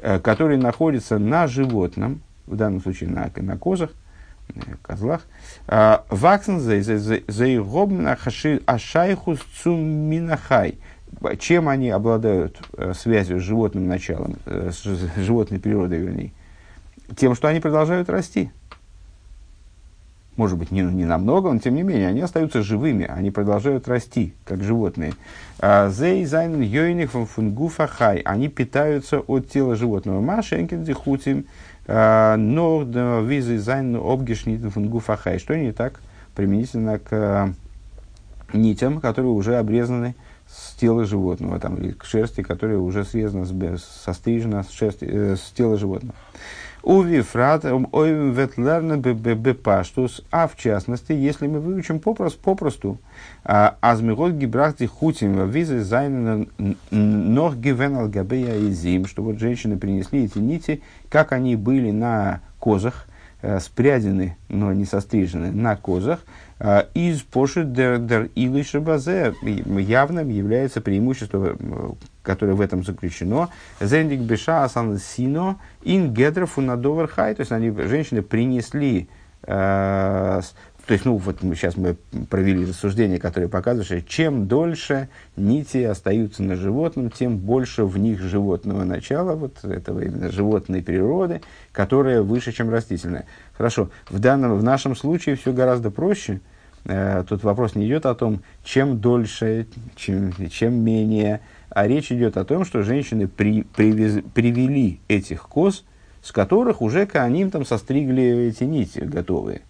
э, 0.00 0.18
которые 0.20 0.58
находятся 0.58 1.18
на 1.18 1.46
животном, 1.46 2.20
в 2.46 2.56
данном 2.56 2.80
случае 2.80 3.10
на, 3.10 3.30
на 3.36 3.56
козах, 3.56 3.90
э, 4.54 4.60
козлах, 4.82 5.22
э, 5.66 5.98
ваксен 6.10 6.60
заигобна 6.60 8.16
אַ 8.66 8.81
שייכות 8.81 9.40
צו 9.62 9.97
מין 9.97 10.32
החי. 10.32 10.78
Чем 11.38 11.68
они 11.68 11.90
обладают 11.90 12.60
связью 12.94 13.40
с 13.40 13.42
животным 13.42 13.88
началом, 13.88 14.36
с 14.46 14.82
животной 15.16 15.58
природой, 15.58 15.98
вернее? 15.98 16.32
Тем, 17.16 17.34
что 17.34 17.48
они 17.48 17.60
продолжают 17.60 18.08
расти 18.08 18.50
может 20.36 20.58
быть, 20.58 20.70
не, 20.70 20.82
не 20.82 21.04
намного, 21.04 21.52
но 21.52 21.58
тем 21.58 21.74
не 21.74 21.82
менее, 21.82 22.08
они 22.08 22.20
остаются 22.20 22.62
живыми, 22.62 23.06
они 23.06 23.30
продолжают 23.30 23.86
расти, 23.86 24.34
как 24.44 24.62
животные. 24.62 25.14
А, 25.60 25.90
זיי 25.90 26.24
זיינען 26.24 26.60
יונק 26.60 27.12
פון 27.12 27.49
גוף 27.49 27.86
החי, 27.86 28.18
они 28.18 28.48
питаются 28.48 29.20
от 29.20 29.48
тела 29.48 29.76
животного. 29.76 30.20
מה 30.20 30.32
שאין 30.32 30.63
כן 30.63 30.82
די 30.82 30.98
חוטים, 30.98 31.46
а, 31.86 32.36
נאָך 32.36 32.82
ווי 33.22 33.40
זיי 33.40 33.58
זיינען 33.58 33.94
אָפּגעשניטן 33.96 34.60
פון 34.72 34.92
גוף. 34.92 35.18
Что 35.38 35.56
не 35.56 35.72
так 35.72 36.00
применительно 36.34 36.98
к 36.98 37.08
а, 37.12 37.52
нитям, 38.52 39.00
которые 39.00 39.32
уже 39.32 39.56
обрезаны 39.56 40.16
с 40.56 40.74
тела 40.74 41.04
животного, 41.04 41.58
там, 41.58 41.76
или 41.76 41.90
к 41.90 42.04
шерсти, 42.04 42.42
которая 42.42 42.78
уже 42.78 43.04
срезана, 43.04 43.46
сострижена 44.04 44.62
с, 44.62 44.70
шерсти, 44.70 45.04
э, 45.04 45.36
с 45.36 45.52
тела 45.52 45.76
животного. 45.76 46.14
ובפרט 46.84 47.64
וועט 47.64 48.18
לערנען 48.18 48.98
בפשטות, 48.98 50.22
а 50.30 50.46
в 50.46 50.54
частности, 50.56 51.12
если 51.12 51.46
мы 51.46 51.58
выучим 51.58 51.98
попросту, 51.98 52.38
попросту 52.42 52.98
אַז 53.42 53.72
מ'האָט 53.72 54.32
געבראַכט 54.32 54.76
די 54.76 54.86
חוטים 54.86 55.48
ווי 55.48 55.64
זיי 55.64 55.80
זיינען 55.80 56.46
נאָך 56.90 57.56
געווען 57.56 58.10
גבי 58.10 58.56
העזים, 58.56 59.06
что 59.06 59.22
вот 59.22 59.38
женщины 59.38 59.78
принесли 59.78 60.26
эти 60.26 60.38
нити, 60.38 60.82
как 61.08 61.32
они 61.32 61.56
были 61.56 61.90
на 61.90 62.42
козах, 62.58 63.06
э, 63.40 63.60
спрядены, 63.60 64.36
но 64.50 64.74
не 64.74 64.84
сострижены, 64.84 65.52
на 65.52 65.76
козах, 65.76 66.20
из 66.94 67.22
пошит 67.22 67.72
дер, 67.72 68.30
шабазе 68.64 69.34
явным 69.42 70.28
является 70.28 70.80
преимущество 70.80 71.56
которое 72.24 72.54
в 72.54 72.60
этом 72.60 72.82
заключено. 72.82 73.50
Зендик 73.80 74.20
беша 74.20 74.64
асан 74.64 74.98
сино 74.98 75.60
ин 75.82 76.12
гедр 76.12 76.46
фунадовер 76.46 77.06
хай. 77.06 77.34
То 77.34 77.40
есть 77.40 77.52
они, 77.52 77.70
женщины 77.70 78.22
принесли 78.22 79.08
э, 79.42 80.40
то 80.86 80.92
есть, 80.92 81.04
ну, 81.04 81.16
вот 81.16 81.42
мы, 81.42 81.54
сейчас 81.54 81.76
мы 81.76 81.96
провели 82.28 82.66
рассуждение, 82.66 83.18
которое 83.18 83.48
показывает, 83.48 83.86
что 83.86 84.02
чем 84.02 84.46
дольше 84.46 85.08
нити 85.36 85.78
остаются 85.78 86.42
на 86.42 86.56
животном, 86.56 87.10
тем 87.10 87.38
больше 87.38 87.84
в 87.84 87.96
них 87.98 88.20
животного 88.20 88.84
начала, 88.84 89.34
вот 89.34 89.64
этого 89.64 90.00
именно 90.00 90.30
животной 90.30 90.82
природы, 90.82 91.40
которая 91.72 92.22
выше, 92.22 92.52
чем 92.52 92.70
растительная. 92.70 93.26
Хорошо, 93.56 93.90
в, 94.10 94.18
данном, 94.18 94.58
в 94.58 94.62
нашем 94.62 94.94
случае 94.94 95.36
все 95.36 95.52
гораздо 95.52 95.90
проще. 95.90 96.40
Э, 96.84 97.24
тут 97.28 97.44
вопрос 97.44 97.74
не 97.74 97.86
идет 97.86 98.04
о 98.04 98.14
том, 98.14 98.42
чем 98.62 98.98
дольше, 98.98 99.66
чем, 99.96 100.32
чем 100.50 100.74
менее 100.74 101.40
а 101.74 101.88
речь 101.88 102.12
идет 102.12 102.36
о 102.36 102.44
том, 102.44 102.64
что 102.64 102.84
женщины 102.84 103.26
при, 103.26 103.62
привез, 103.62 104.22
привели 104.32 105.00
этих 105.08 105.42
коз, 105.42 105.84
с 106.22 106.30
которых 106.30 106.80
уже 106.80 107.04
Кааним 107.04 107.50
там 107.50 107.66
состригли 107.66 108.48
эти 108.48 108.62
нити 108.62 109.00
готовые. 109.00 109.62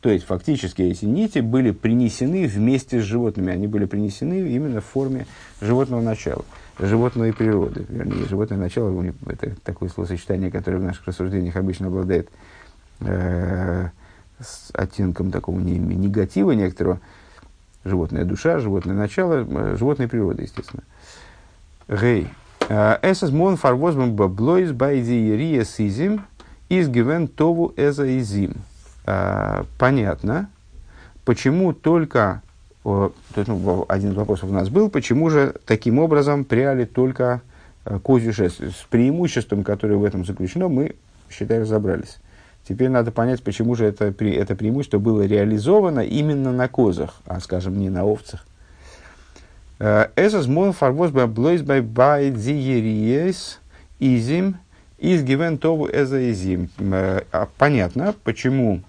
То 0.00 0.10
есть, 0.10 0.24
фактически 0.24 0.82
эти 0.82 1.04
нити 1.04 1.40
были 1.40 1.72
принесены 1.72 2.46
вместе 2.46 3.00
с 3.00 3.04
животными. 3.04 3.52
Они 3.52 3.66
были 3.66 3.84
принесены 3.84 4.48
именно 4.48 4.80
в 4.80 4.84
форме 4.84 5.26
животного 5.60 6.00
начала, 6.00 6.44
животной 6.78 7.32
природы. 7.32 7.84
Вернее, 7.88 8.26
животное 8.26 8.58
начало– 8.58 9.12
это 9.26 9.56
такое 9.64 9.88
словосочетание, 9.88 10.50
которое 10.52 10.78
в 10.78 10.84
наших 10.84 11.04
рассуждениях 11.06 11.56
обычно 11.56 11.88
обладает 11.88 12.28
э, 13.00 13.88
с 14.38 14.70
оттенком 14.72 15.32
такого 15.32 15.58
негатива 15.58 16.52
некоторого. 16.52 17.00
Животная 17.84 18.24
душа, 18.24 18.60
животное 18.60 18.94
начало, 18.94 19.44
э, 19.48 19.76
животной 19.76 20.06
природы, 20.06 20.42
естественно– 20.42 20.84
Гей. 21.88 22.28
Эсэс 22.68 23.30
мон 23.30 23.56
фарвозбом 23.56 24.12
баблойс 24.12 24.72
байдиерия 24.72 25.64
сизим 25.64 26.26
из 26.68 26.88
гивен 26.90 27.28
тову 27.28 27.72
эза 27.76 28.18
изим. 28.18 28.56
Понятно, 29.78 30.50
почему 31.24 31.72
только 31.72 32.42
то 32.82 33.12
есть, 33.36 33.48
ну, 33.48 33.84
один 33.88 34.12
из 34.12 34.14
вопросов 34.14 34.48
у 34.48 34.52
нас 34.52 34.70
был, 34.70 34.88
почему 34.88 35.28
же 35.28 35.54
таким 35.66 35.98
образом 35.98 36.44
пряли 36.44 36.86
только 36.86 37.42
э, 37.84 37.98
козью 37.98 38.32
шерсть. 38.32 38.60
С 38.60 38.86
преимуществом, 38.88 39.62
которое 39.62 39.96
в 39.96 40.04
этом 40.04 40.24
заключено, 40.24 40.68
мы, 40.68 40.94
считай, 41.28 41.60
разобрались. 41.60 42.18
Теперь 42.66 42.88
надо 42.88 43.10
понять, 43.10 43.42
почему 43.42 43.74
же 43.74 43.84
это, 43.84 44.06
это 44.06 44.56
преимущество 44.56 44.98
было 44.98 45.26
реализовано 45.26 46.00
именно 46.00 46.52
на 46.52 46.68
козах, 46.68 47.20
а, 47.26 47.40
скажем, 47.40 47.78
не 47.78 47.90
на 47.90 48.04
овцах. 48.04 48.46
עס 49.78 50.05
איז 50.05 50.46
מובן 50.46 50.72
פאַרוואָס 50.72 51.10
ביי 51.10 51.26
בלויז 51.26 51.62
ביי 51.62 51.82
ביי 51.82 52.32
די 52.34 52.66
יריעות 52.66 53.60
עזים 54.00 54.56
איז 54.98 55.22
געווען 55.22 55.56
טוו 55.56 55.88
את 55.88 56.30
העזים. 56.30 56.68
Понятно, 57.58 58.14
почему 58.24 58.82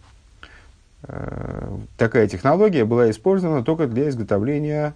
такая 1.98 2.28
технология 2.28 2.86
была 2.86 3.10
использована 3.10 3.64
только 3.64 3.88
для 3.88 4.10
изготовления 4.10 4.94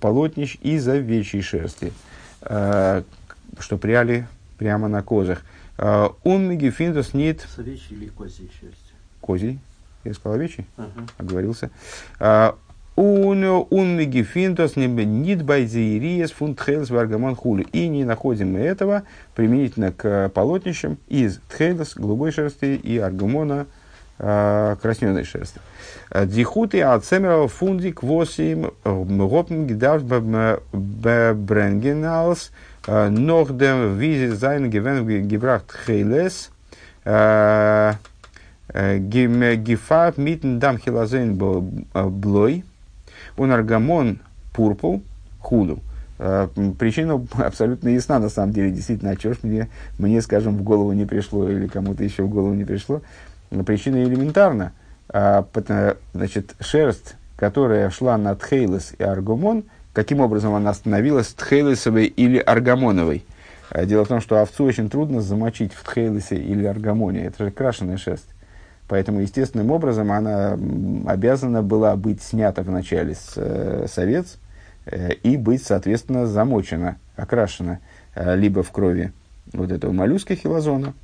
полотнищ 0.00 0.58
из 0.62 0.86
овечьей 0.88 1.42
шерсти, 1.42 1.92
что 2.40 3.04
пряли 3.80 4.26
прямо 4.58 4.88
на 4.88 5.02
козах. 5.02 5.42
און 5.76 6.56
געפינט 6.56 7.00
עס 7.00 7.14
ניט... 7.14 7.46
С 7.54 7.58
овечьей 7.58 7.96
или 7.96 8.08
козьей 8.08 8.50
шерсти? 8.60 8.94
Козьей. 9.20 9.58
Я 10.04 10.14
сказал 10.14 10.38
овечий? 10.38 10.66
Uh-huh. 10.76 11.10
Оговорился. 11.18 11.70
און 12.96 13.96
מ'געפינט 13.96 14.58
עס 14.58 14.74
ניט 14.74 15.44
ביי 15.44 15.68
די 15.68 15.84
יריעות 15.84 16.32
פון 16.32 16.60
תכלת 16.60 16.90
וארגמן 16.90 17.36
כולי. 17.36 17.62
И 17.72 17.86
не 17.86 18.04
находим 18.04 18.54
мы 18.54 18.58
этого 18.58 19.04
применительно 19.36 19.92
к 19.92 20.30
полотнищам 20.30 20.98
из 21.06 21.38
תכלת, 21.48 21.94
голубой 21.94 22.32
шерсти, 22.32 22.74
и 22.74 22.98
ארגמן, 22.98 23.66
э, 24.18 24.76
красненой 24.80 25.24
шерсти. 25.24 25.60
Дихуты 26.24 26.82
от 26.82 27.04
семера 27.04 27.46
фунди 27.46 27.92
квосим 27.92 28.72
гопн 28.84 29.66
гидав 29.66 30.02
бренгеналс 30.72 32.50
noch 32.86 33.50
dem 33.50 33.98
wie 34.00 34.34
sein 34.34 34.70
gewinn 34.70 35.28
gebracht 35.28 35.70
хейлес 35.84 36.50
гифат 39.66 40.16
митн 40.16 40.58
дам 40.58 40.78
хилазен 40.78 41.36
блой 41.36 42.64
он 43.36 43.52
аргамон 43.52 44.18
пурпл 44.52 44.98
худу. 45.40 45.80
Э, 46.18 46.48
причина 46.78 47.24
абсолютно 47.38 47.90
ясна, 47.90 48.18
на 48.18 48.28
самом 48.28 48.52
деле, 48.52 48.72
действительно, 48.72 49.12
а 49.12 49.16
чего 49.16 49.34
ж 49.34 49.38
мне, 49.42 49.68
мне, 49.98 50.20
скажем, 50.20 50.56
в 50.56 50.62
голову 50.62 50.92
не 50.92 51.06
пришло 51.06 51.48
или 51.48 51.68
кому-то 51.68 52.02
еще 52.02 52.24
в 52.24 52.28
голову 52.28 52.54
не 52.54 52.64
пришло. 52.64 53.02
Причина 53.64 54.02
элементарна. 54.02 54.72
Значит, 56.12 56.54
шерсть, 56.60 57.16
которая 57.36 57.88
шла 57.90 58.18
на 58.18 58.34
Тхейлес 58.34 58.94
и 58.98 59.02
Аргумон, 59.02 59.64
каким 59.92 60.20
образом 60.20 60.54
она 60.54 60.74
становилась 60.74 61.28
Тхейлесовой 61.28 62.06
или 62.06 62.38
Аргамоновой? 62.38 63.24
А, 63.70 63.86
дело 63.86 64.04
в 64.04 64.08
том, 64.08 64.20
что 64.20 64.40
овцу 64.40 64.64
очень 64.64 64.90
трудно 64.90 65.20
замочить 65.20 65.72
в 65.72 65.82
Тхейлесе 65.84 66.36
или 66.36 66.66
Аргамоне. 66.66 67.24
Это 67.24 67.44
же 67.44 67.50
крашеная 67.50 67.96
шерсть. 67.96 68.28
Поэтому 68.86 69.20
естественным 69.20 69.70
образом 69.70 70.12
она 70.12 70.58
обязана 71.06 71.62
была 71.62 71.96
быть 71.96 72.22
снята 72.22 72.62
вначале 72.62 73.14
с, 73.14 73.32
э, 73.36 73.86
с 73.88 73.98
овец, 73.98 74.38
Э, 74.90 75.12
и 75.22 75.36
быть, 75.36 75.62
соответственно, 75.62 76.26
замочена, 76.26 76.96
окрашена 77.16 77.80
э, 78.14 78.36
либо 78.36 78.62
в 78.62 78.70
крови 78.70 79.12
вот 79.52 79.70
этого 79.70 79.92
моллюска 79.92 80.34
хилозона, 80.34 80.94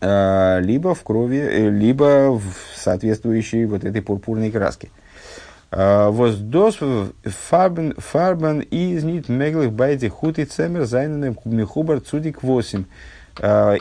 либо 0.00 0.94
в 0.94 1.02
крови, 1.02 1.70
либо 1.70 2.38
в 2.38 2.42
соответствующей 2.76 3.64
вот 3.64 3.84
этой 3.84 4.02
пурпурной 4.02 4.50
краске. 4.50 4.90
Воздос 5.70 6.78
фарбен, 7.24 8.60
из 8.60 9.02
нит 9.04 9.28
меглых 9.28 9.72
байти 9.72 10.08
хути 10.08 10.44
цемер 10.44 10.84
зайнены 10.84 11.34
михубар 11.44 12.00
цудик 12.00 12.42
8. 12.42 12.84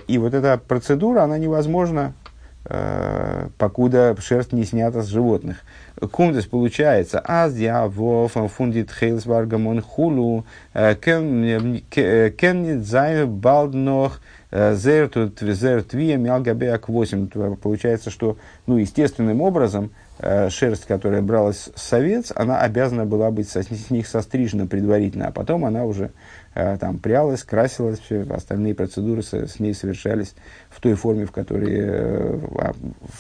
И 0.08 0.18
вот 0.18 0.34
эта 0.34 0.58
процедура, 0.58 1.22
она 1.22 1.38
невозможна, 1.38 2.14
покуда 3.58 4.16
шерсть 4.20 4.54
не 4.54 4.66
снята 4.66 5.02
с 5.02 5.08
животных. 5.08 5.64
Кумдес 6.12 6.46
получается, 6.46 7.22
аз 7.24 7.54
диавов 7.54 8.34
фундит 8.52 8.92
хейлсваргамон 8.92 9.82
хулу, 9.82 10.46
кеннит 10.74 12.86
зайн 12.86 13.30
балднох, 13.30 14.20
зер 14.52 15.10
тут 15.10 15.40
зер 15.40 15.84
твия 15.84 16.18
мялгабеак 16.18 16.90
8. 16.90 17.56
Получается, 17.56 18.10
что, 18.10 18.38
ну, 18.66 18.78
естественным 18.78 19.42
образом, 19.42 19.92
шерсть, 20.50 20.86
которая 20.86 21.22
бралась 21.22 21.70
с 21.76 21.94
овец, 21.94 22.32
она 22.36 22.60
обязана 22.62 23.06
была 23.06 23.32
быть 23.32 23.50
с, 23.50 23.90
них 23.90 24.08
сострижена 24.08 24.68
предварительно, 24.68 25.28
а 25.28 25.32
потом 25.32 25.66
она 25.66 25.84
уже 25.86 26.12
там 26.54 27.00
прялась, 27.00 27.44
красилась, 27.44 28.00
все 28.00 28.22
остальные 28.30 28.76
процедуры 28.76 29.24
с, 29.24 29.60
ней 29.60 29.74
совершались 29.74 30.36
в 30.70 30.80
той 30.82 30.94
форме, 30.94 31.26
в 31.26 31.32
которой, 31.32 32.38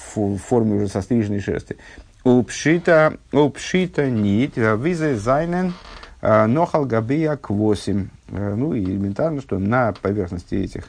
в 0.05 0.37
форме 0.37 0.75
уже 0.75 0.87
состриженной 0.87 1.39
шерсти. 1.39 1.77
Упшита, 2.23 3.17
упшита 3.31 4.09
нить, 4.09 4.55
визы 4.55 5.15
зайнен, 5.15 5.73
нохал 6.21 6.87
к 6.87 7.49
8. 7.49 8.07
Ну 8.33 8.73
и 8.73 8.83
элементарно, 8.83 9.41
что 9.41 9.59
на 9.59 9.93
поверхности 9.93 10.55
этих, 10.55 10.85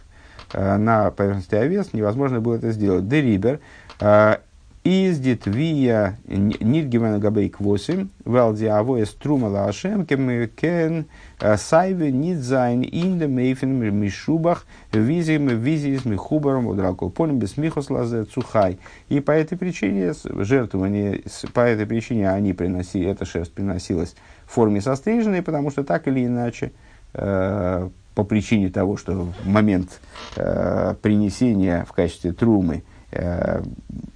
э, 0.53 0.77
на 0.77 1.11
поверхности 1.11 1.55
овец 1.55 1.89
невозможно 1.93 2.41
было 2.41 2.55
это 2.55 2.73
сделать. 2.73 3.09
Дерибер, 3.09 3.61
э, 4.01 4.37
издит 4.85 5.47
вия 5.47 6.19
нидгивен 6.27 7.19
габейк 7.19 7.59
8, 7.59 8.09
валди 8.27 8.67
авоя 8.67 9.07
струма 9.07 9.47
лашем, 9.47 10.05
кен 10.05 11.07
э, 11.41 11.57
сайве 11.57 12.13
нидзайн 12.13 12.83
инде 12.83 13.27
мейфен 13.27 13.71
мишубах, 13.71 14.67
визим 14.93 15.49
визис 15.49 16.05
михубаром 16.05 16.67
удралкол 16.67 17.11
полем 17.11 17.39
без 17.39 17.57
михос 17.57 17.89
лазе 17.89 18.25
цухай. 18.25 18.79
И 19.09 19.21
по 19.21 19.31
этой 19.31 19.57
причине 19.57 20.13
жертвование, 20.23 21.23
по 21.55 21.61
этой 21.61 21.87
причине 21.87 22.31
они 22.31 22.53
приносили, 22.53 23.09
эта 23.09 23.25
шерсть 23.25 23.55
приносилась 23.55 24.15
в 24.45 24.53
форме 24.53 24.83
состриженной, 24.83 25.41
потому 25.41 25.71
что 25.71 25.83
так 25.83 26.07
или 26.09 26.27
иначе 26.27 26.73
э, 27.15 27.89
по 28.15 28.23
причине 28.23 28.69
того, 28.69 28.99
что 28.99 29.29
момент 29.45 30.01
э, 30.37 30.95
принесения 31.01 31.87
в 31.87 31.93
качестве 31.93 32.33
трумы 32.33 32.83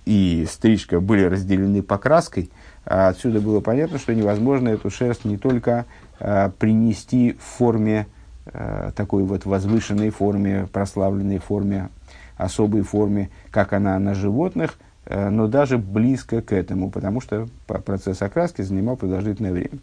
и 0.04 0.46
стрижка 0.50 1.00
были 1.00 1.24
разделены 1.24 1.82
покраской, 1.82 2.50
а 2.84 3.08
отсюда 3.08 3.40
было 3.40 3.60
понятно, 3.60 3.98
что 3.98 4.14
невозможно 4.14 4.70
эту 4.70 4.90
шерсть 4.90 5.24
не 5.24 5.36
только 5.36 5.84
э, 6.18 6.50
принести 6.58 7.32
в 7.32 7.42
форме, 7.42 8.06
э, 8.46 8.92
такой 8.96 9.24
вот 9.24 9.44
возвышенной 9.44 10.10
форме, 10.10 10.66
прославленной 10.72 11.38
форме, 11.38 11.90
особой 12.36 12.82
форме, 12.82 13.30
как 13.50 13.72
она 13.72 13.98
на 13.98 14.14
животных, 14.14 14.78
но 15.10 15.46
даже 15.46 15.78
близко 15.78 16.42
к 16.42 16.52
этому, 16.52 16.90
потому 16.90 17.22
что 17.22 17.48
процесс 17.66 18.20
окраски 18.20 18.60
занимал 18.60 18.96
продолжительное 18.96 19.52
время. 19.52 19.78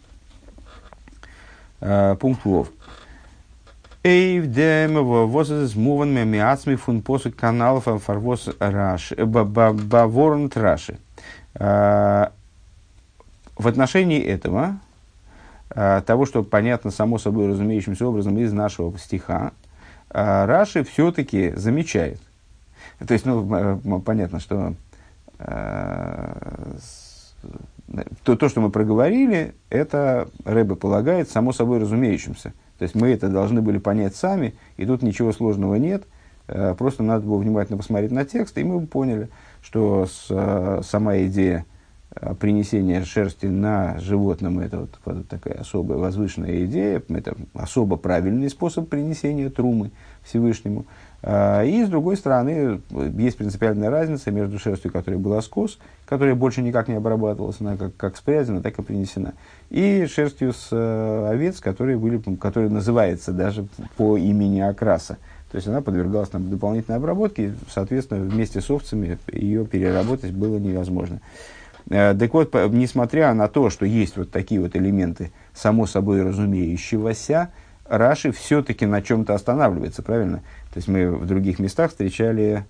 Пункт 2.16 2.44
Вов. 2.44 2.70
Эйв 4.06 4.46
дем 4.52 5.04
воз 5.04 5.50
из 5.50 5.74
муван 5.74 6.14
мемиацми 6.14 6.76
фун 6.76 7.02
посук 7.02 7.34
канал 7.34 7.80
фарвоз 7.80 8.48
раш 8.60 9.10
баворнт 9.10 10.56
раши. 10.56 11.00
В 11.58 12.30
отношении 13.56 14.22
этого, 14.22 14.78
а, 15.70 16.02
того, 16.02 16.24
что 16.24 16.44
понятно 16.44 16.92
само 16.92 17.18
собой 17.18 17.48
разумеющимся 17.48 18.06
образом 18.06 18.38
из 18.38 18.52
нашего 18.52 18.96
стиха, 18.96 19.50
а, 20.10 20.46
Раши 20.46 20.84
все-таки 20.84 21.52
замечает. 21.56 22.20
То 23.04 23.12
есть, 23.12 23.26
ну, 23.26 24.00
понятно, 24.02 24.38
что 24.38 24.74
а, 25.40 26.76
то, 28.22 28.36
то, 28.36 28.48
что 28.48 28.60
мы 28.60 28.70
проговорили, 28.70 29.54
это 29.68 30.28
Рэбе 30.44 30.76
полагает 30.76 31.28
само 31.28 31.52
собой 31.52 31.80
разумеющимся– 31.80 32.52
то 32.78 32.82
есть 32.82 32.94
мы 32.94 33.08
это 33.08 33.28
должны 33.28 33.62
были 33.62 33.78
понять 33.78 34.14
сами, 34.14 34.54
и 34.76 34.84
тут 34.84 35.02
ничего 35.02 35.32
сложного 35.32 35.76
нет. 35.76 36.04
Э, 36.48 36.74
просто 36.76 37.02
надо 37.02 37.26
было 37.26 37.38
внимательно 37.38 37.78
посмотреть 37.78 38.12
на 38.12 38.24
текст, 38.24 38.56
и 38.58 38.64
мы 38.64 38.86
поняли, 38.86 39.28
что 39.62 40.06
с, 40.06 40.26
э, 40.30 40.80
сама 40.84 41.18
идея 41.22 41.64
э, 42.14 42.34
принесения 42.34 43.02
шерсти 43.04 43.46
на 43.46 43.98
животном 43.98 44.60
это 44.60 44.80
вот, 44.80 44.98
вот 45.04 45.28
такая 45.28 45.60
особая 45.60 45.98
возвышенная 45.98 46.64
идея, 46.66 47.02
это 47.08 47.34
особо 47.54 47.96
правильный 47.96 48.50
способ 48.50 48.88
принесения 48.88 49.50
трумы 49.50 49.90
Всевышнему. 50.22 50.86
И 51.22 51.84
с 51.84 51.88
другой 51.88 52.16
стороны, 52.16 52.80
есть 53.16 53.36
принципиальная 53.36 53.90
разница 53.90 54.30
между 54.30 54.58
шерстью, 54.58 54.92
которая 54.92 55.18
была 55.18 55.42
скос, 55.42 55.78
которая 56.04 56.34
больше 56.34 56.62
никак 56.62 56.86
не 56.88 56.94
обрабатывалась, 56.94 57.56
она 57.60 57.76
как, 57.76 57.96
как 57.96 58.16
спрятана, 58.16 58.62
так 58.62 58.78
и 58.78 58.82
принесена 58.82 59.32
и 59.70 60.06
шерстью 60.06 60.52
с 60.52 60.68
э, 60.70 61.28
овец, 61.30 61.60
которые, 61.60 61.98
были, 61.98 62.20
которые 62.36 62.70
называется 62.70 63.32
даже 63.32 63.66
по 63.96 64.16
имени 64.16 64.60
окраса. 64.60 65.18
То 65.50 65.56
есть 65.56 65.68
она 65.68 65.80
подвергалась 65.80 66.28
там, 66.28 66.50
дополнительной 66.50 66.98
обработке, 66.98 67.54
соответственно, 67.68 68.24
вместе 68.24 68.60
с 68.60 68.70
овцами 68.70 69.18
ее 69.32 69.66
переработать 69.66 70.32
было 70.32 70.58
невозможно. 70.58 71.20
Э, 71.90 72.14
так 72.14 72.32
вот, 72.32 72.54
несмотря 72.70 73.32
на 73.34 73.48
то, 73.48 73.70
что 73.70 73.86
есть 73.86 74.16
вот 74.16 74.30
такие 74.30 74.60
вот 74.60 74.76
элементы 74.76 75.32
само 75.52 75.86
собой 75.86 76.22
разумеющегося, 76.22 77.50
Раши 77.88 78.32
все-таки 78.32 78.86
на 78.86 79.02
чем-то 79.02 79.34
останавливается, 79.34 80.02
правильно? 80.02 80.38
То 80.72 80.78
есть 80.78 80.88
мы 80.88 81.10
в 81.10 81.26
других 81.26 81.58
местах 81.58 81.90
встречали 81.90 82.64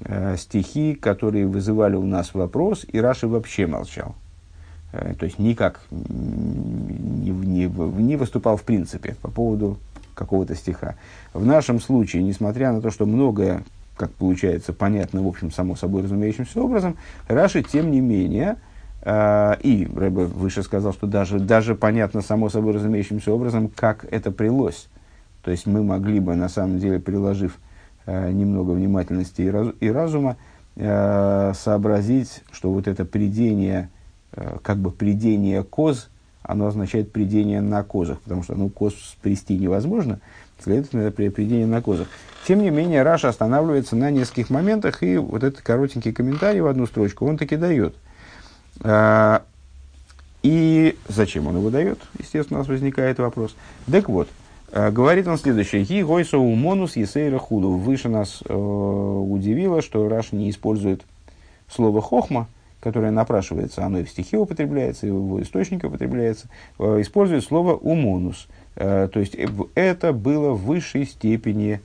э, 0.00 0.36
стихи, 0.38 0.94
которые 0.94 1.46
вызывали 1.46 1.96
у 1.96 2.04
нас 2.04 2.34
вопрос, 2.34 2.84
и 2.90 2.98
Раши 2.98 3.28
вообще 3.28 3.66
молчал. 3.66 4.14
Э, 4.92 5.14
то 5.18 5.24
есть 5.26 5.38
никак 5.38 5.80
не, 5.90 7.30
не, 7.30 7.66
не 7.66 8.16
выступал 8.16 8.56
в 8.56 8.62
принципе 8.62 9.16
по 9.20 9.30
поводу 9.30 9.78
какого-то 10.14 10.54
стиха. 10.54 10.94
В 11.32 11.44
нашем 11.44 11.80
случае, 11.80 12.22
несмотря 12.22 12.72
на 12.72 12.80
то, 12.80 12.90
что 12.90 13.06
многое, 13.06 13.64
как 13.96 14.12
получается, 14.12 14.72
понятно, 14.72 15.22
в 15.22 15.28
общем, 15.28 15.50
само 15.50 15.76
собой 15.76 16.02
разумеющимся 16.02 16.60
образом, 16.60 16.96
Раши, 17.28 17.62
тем 17.62 17.90
не 17.90 18.00
менее, 18.00 18.56
и 19.06 19.88
Рэбе 19.94 20.24
выше 20.24 20.62
сказал, 20.62 20.94
что 20.94 21.06
даже, 21.06 21.38
даже 21.38 21.74
понятно 21.74 22.22
само 22.22 22.48
собой 22.48 22.72
разумеющимся 22.72 23.32
образом, 23.32 23.68
как 23.68 24.06
это 24.10 24.30
прилось. 24.30 24.88
То 25.42 25.50
есть 25.50 25.66
мы 25.66 25.82
могли 25.82 26.20
бы, 26.20 26.34
на 26.36 26.48
самом 26.48 26.78
деле, 26.78 26.98
приложив 26.98 27.58
э, 28.06 28.30
немного 28.32 28.70
внимательности 28.70 29.42
и 29.80 29.90
разума, 29.90 30.36
э, 30.76 31.52
сообразить, 31.54 32.42
что 32.50 32.72
вот 32.72 32.88
это 32.88 33.04
придение 33.04 33.90
Э, 34.36 34.56
как 34.62 34.78
бы 34.78 34.90
придение 34.90 35.62
коз, 35.62 36.08
оно 36.42 36.66
означает 36.66 37.12
придение 37.12 37.60
на 37.60 37.84
козах, 37.84 38.20
потому 38.20 38.42
что 38.42 38.54
ну, 38.54 38.68
коз 38.68 38.94
спрести 38.94 39.56
невозможно, 39.56 40.18
следовательно, 40.62 41.02
это 41.02 41.30
придение 41.30 41.66
на 41.66 41.80
козах. 41.80 42.08
Тем 42.46 42.60
не 42.60 42.70
менее, 42.70 43.02
Раша 43.02 43.28
останавливается 43.28 43.96
на 43.96 44.10
нескольких 44.10 44.50
моментах, 44.50 45.02
и 45.02 45.16
вот 45.18 45.44
этот 45.44 45.62
коротенький 45.62 46.12
комментарий 46.12 46.60
в 46.60 46.66
одну 46.66 46.86
строчку 46.86 47.26
он 47.26 47.38
таки 47.38 47.56
дает. 47.56 47.94
А, 48.82 49.42
и 50.44 50.96
зачем 51.08 51.46
он 51.46 51.56
его 51.56 51.70
дает? 51.70 51.98
Естественно, 52.18 52.58
у 52.58 52.62
нас 52.62 52.68
возникает 52.68 53.18
вопрос. 53.18 53.56
Так 53.90 54.10
вот, 54.10 54.28
э, 54.72 54.90
говорит 54.90 55.26
он 55.26 55.38
следующее. 55.38 55.84
Ги 55.84 56.02
гойсо 56.02 56.36
умонус 56.36 56.96
есейра 56.96 57.38
худу. 57.38 57.70
Выше 57.70 58.10
нас 58.10 58.42
э, 58.46 58.54
удивило, 58.54 59.80
что 59.80 60.06
Раша 60.06 60.36
не 60.36 60.50
использует 60.50 61.00
слово 61.70 62.02
хохма, 62.02 62.46
которое 62.80 63.10
напрашивается, 63.10 63.86
оно 63.86 64.00
и 64.00 64.04
в 64.04 64.10
стихе 64.10 64.36
употребляется, 64.36 65.06
и 65.06 65.10
в 65.10 65.14
его 65.14 65.40
источнике 65.40 65.86
употребляется, 65.86 66.48
э, 66.78 67.00
использует 67.00 67.42
слово 67.42 67.74
«умонус». 67.74 68.46
то 68.74 69.10
есть 69.14 69.36
это 69.76 70.12
было 70.12 70.50
в 70.50 70.64
высшей 70.64 71.06
степени, 71.06 71.80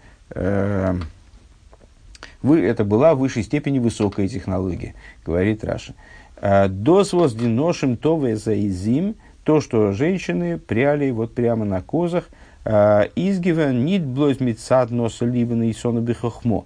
вы, 2.41 2.61
это 2.61 2.83
была 2.83 3.13
в 3.13 3.19
высшей 3.19 3.43
степени 3.43 3.77
высокая 3.77 4.27
технология, 4.27 4.95
говорит 5.23 5.63
Раши. 5.63 5.93
דאָס 6.41 7.13
וואָס 7.13 7.48
די 7.48 7.62
נשים 7.62 7.97
טוו 7.97 8.35
את 8.35 8.55
העזים, 8.55 9.15
то, 9.43 9.61
что 9.61 9.91
женщины 9.91 10.57
пряли 10.57 11.11
вот 11.11 11.33
прямо 11.33 11.65
на 11.65 11.81
козах, 11.81 12.29
איז 12.63 13.85
געווען 13.85 14.05
ניט 14.05 14.39
בלויז 14.39 14.91
מצד 14.91 15.25
נשא 15.25 15.63
לבן 15.63 15.73
אותנה 15.73 16.01
בחכמה. 16.01 16.65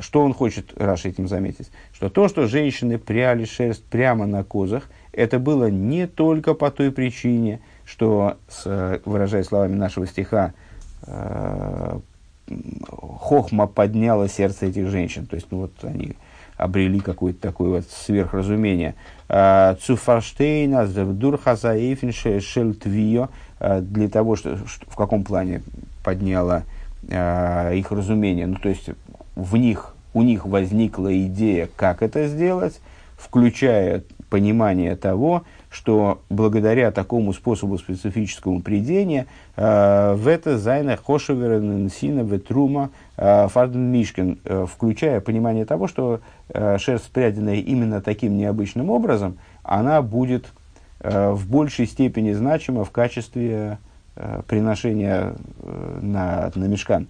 Что 0.00 0.22
он 0.22 0.34
хочет, 0.34 0.72
Раши, 0.76 1.08
этим 1.08 1.28
заметить? 1.28 1.70
Что 1.92 2.08
то, 2.08 2.28
что 2.28 2.46
женщины 2.46 2.98
пряли 2.98 3.44
шерсть 3.44 3.84
прямо 3.84 4.26
на 4.26 4.42
козах, 4.44 4.90
это 5.12 5.38
было 5.38 5.70
не 5.70 6.06
только 6.06 6.54
по 6.54 6.70
той 6.70 6.90
причине, 6.90 7.60
что, 7.84 8.36
выражаясь 9.04 9.46
словами 9.46 9.74
нашего 9.76 10.06
стиха, 10.06 10.52
хохма 12.90 13.66
подняла 13.66 14.28
сердце 14.28 14.66
этих 14.66 14.88
женщин. 14.88 15.26
То 15.26 15.36
есть, 15.36 15.46
ну 15.50 15.60
вот 15.60 15.72
они 15.82 16.16
обрели 16.56 17.00
какое-то 17.00 17.40
такое 17.40 17.68
вот 17.68 17.84
сверхразумение. 17.90 18.94
А, 19.28 19.76
Цуфаштейна, 19.80 20.86
Дурхаза, 20.86 21.74
Шельтвио, 22.40 23.28
а, 23.58 23.80
для 23.80 24.08
того, 24.08 24.36
что, 24.36 24.56
в 24.88 24.96
каком 24.96 25.24
плане 25.24 25.62
подняла 26.02 26.62
а, 27.10 27.72
их 27.72 27.90
разумение. 27.90 28.46
Ну, 28.46 28.56
то 28.56 28.68
есть, 28.68 28.90
в 29.34 29.56
них, 29.56 29.94
у 30.14 30.22
них 30.22 30.46
возникла 30.46 31.16
идея, 31.26 31.68
как 31.76 32.02
это 32.02 32.26
сделать, 32.26 32.80
включая 33.18 34.02
понимание 34.28 34.96
того, 34.96 35.44
что 35.70 36.22
благодаря 36.30 36.90
такому 36.90 37.32
способу 37.32 37.78
специфического 37.78 38.60
придения 38.60 39.26
э, 39.56 40.14
в 40.14 40.26
это 40.26 40.58
зайна 40.58 40.96
хошевера 40.96 41.60
сина 41.88 42.20
ветрума 42.20 42.90
э, 43.16 43.48
фарден 43.48 43.92
мишкин, 43.92 44.38
э, 44.44 44.66
включая 44.70 45.20
понимание 45.20 45.64
того, 45.64 45.86
что 45.88 46.20
шерсть, 46.78 47.06
спрятанная 47.06 47.56
именно 47.56 48.00
таким 48.00 48.38
необычным 48.38 48.88
образом, 48.88 49.38
она 49.64 50.00
будет 50.00 50.46
в 51.00 51.48
большей 51.48 51.86
степени 51.86 52.32
значима 52.32 52.84
в 52.84 52.90
качестве 52.92 53.78
приношения 54.46 55.34
на, 56.00 56.52
на 56.54 56.64
мешкан. 56.64 57.08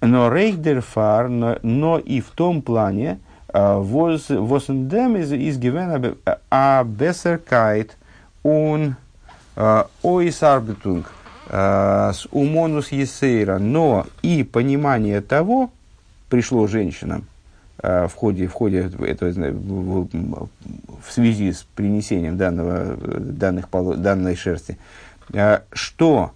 Но 0.00 0.30
рейхдерфар, 0.30 1.28
но, 1.28 1.58
но 1.62 1.98
и 1.98 2.20
в 2.20 2.30
том 2.30 2.62
плане, 2.62 3.20
Восендем 3.54 5.16
из 5.16 5.58
гивен 5.58 6.16
а 6.50 6.82
бессеркайт 6.82 7.96
он 8.42 8.96
ойсарбитунг 10.02 11.12
с 11.48 12.26
умонус 12.32 12.88
есейра, 12.90 13.58
но 13.58 14.06
и 14.22 14.42
понимание 14.42 15.20
того 15.20 15.70
пришло 16.28 16.66
женщинам 16.66 17.26
в 17.80 18.10
ходе, 18.16 18.48
в 18.48 18.52
ходе 18.52 18.90
этого, 19.06 19.30
в, 19.30 21.12
связи 21.12 21.52
с 21.52 21.64
принесением 21.76 22.36
данного, 22.36 22.96
данных, 22.96 23.66
данной 23.70 24.34
шерсти, 24.34 24.78
что 25.72 26.32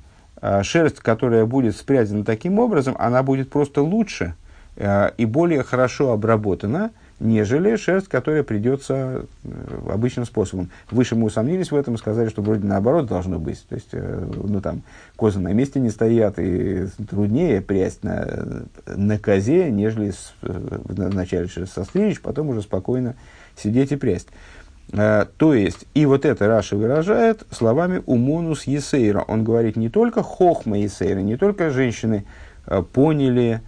шерсть, 0.63 1.01
которая 1.01 1.47
будет 1.47 1.77
спрятана 1.77 2.25
таким 2.25 2.61
образом, 2.61 2.95
она 2.97 3.25
будет 3.25 3.51
просто 3.51 3.83
лучше 3.83 4.35
и 4.77 5.25
более 5.25 5.65
хорошо 5.65 6.13
обработана, 6.13 6.93
нежели 7.21 7.77
шерсть, 7.77 8.09
которая 8.09 8.43
придется 8.43 9.27
э, 9.45 9.49
обычным 9.91 10.25
способом. 10.25 10.71
Выше 10.91 11.17
мы 11.17 11.27
усомнились 11.27 11.73
в 11.73 11.77
этом 11.77 11.95
и 11.95 11.99
сказали, 11.99 12.29
что 12.29 12.43
вроде 12.43 12.67
наоборот 12.67 13.07
должно 13.07 13.39
быть. 13.39 13.65
То 13.69 13.75
есть, 13.75 13.89
э, 13.93 14.31
ну 14.45 14.61
там, 14.61 14.83
козы 15.17 15.41
на 15.41 15.53
месте 15.53 15.81
не 15.81 15.91
стоят, 15.91 16.39
и 16.39 16.87
труднее 17.11 17.61
прясть 17.61 18.05
на, 18.05 18.67
на 18.87 19.19
козе, 19.19 19.71
нежели 19.71 20.11
с, 20.11 20.35
э, 20.43 20.79
вначале 20.87 21.49
шерсть 21.49 21.73
состричь, 21.73 22.21
потом 22.21 22.51
уже 22.51 22.63
спокойно 22.63 23.17
сидеть 23.57 23.93
и 23.93 23.97
прясть. 23.97 24.29
То 24.91 25.53
есть, 25.53 25.85
и 25.93 26.07
вот 26.07 26.25
это 26.25 26.47
Раша 26.47 26.75
выражает 26.75 27.43
словами 27.51 28.03
«умонус 28.07 28.65
есейра». 28.65 29.21
Он 29.21 29.45
говорит 29.45 29.77
не 29.77 29.91
только 29.91 30.23
«хохма 30.23 30.79
есейра», 30.79 31.19
не 31.19 31.37
только 31.37 31.69
женщины 31.69 32.25
поняли, 32.95 33.61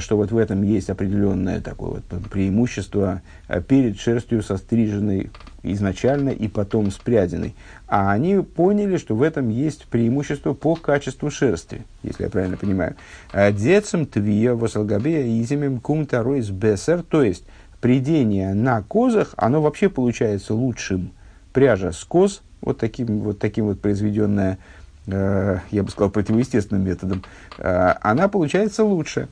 что 0.00 0.16
вот 0.16 0.30
в 0.30 0.36
этом 0.36 0.62
есть 0.62 0.90
определенное 0.90 1.60
такое 1.60 2.02
вот 2.10 2.22
преимущество 2.30 3.22
э, 3.48 3.62
перед 3.62 3.98
шерстью 3.98 4.42
состриженной 4.42 5.30
изначально 5.62 6.30
и 6.30 6.48
потом 6.48 6.90
спряденной. 6.90 7.54
А 7.86 8.12
они 8.12 8.36
поняли, 8.38 8.96
что 8.96 9.14
в 9.14 9.22
этом 9.22 9.48
есть 9.48 9.86
преимущество 9.86 10.52
по 10.52 10.74
качеству 10.74 11.30
шерсти, 11.30 11.82
если 12.02 12.24
я 12.24 12.30
правильно 12.30 12.56
понимаю. 12.56 12.96
«Э, 13.32 13.52
Децем 13.52 14.06
твия 14.06 14.54
восалгабея 14.54 15.40
изимем 15.40 15.80
кум 15.80 16.02
из 16.02 16.50
бесер, 16.50 17.02
то 17.02 17.22
есть 17.22 17.44
придение 17.80 18.54
на 18.54 18.82
козах, 18.82 19.34
оно 19.36 19.62
вообще 19.62 19.88
получается 19.88 20.54
лучшим. 20.54 21.12
Пряжа 21.52 21.92
с 21.92 22.04
коз, 22.04 22.42
вот 22.60 22.78
таким 22.78 23.20
вот, 23.20 23.38
таким 23.38 23.66
вот 23.66 23.80
произведенная, 23.80 24.58
э, 25.06 25.58
я 25.70 25.82
бы 25.82 25.90
сказал, 25.90 26.10
противоестественным 26.10 26.84
методом, 26.84 27.24
э, 27.58 27.94
она 28.00 28.28
получается 28.28 28.84
лучше. 28.84 29.28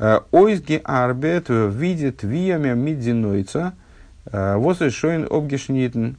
Ойзги 0.00 0.80
арбет 0.82 1.46
видит 1.48 2.22
виями 2.22 2.72
мидзинойца, 2.72 3.74
восрешоин 4.24 5.26
обгешнитен, 5.30 6.16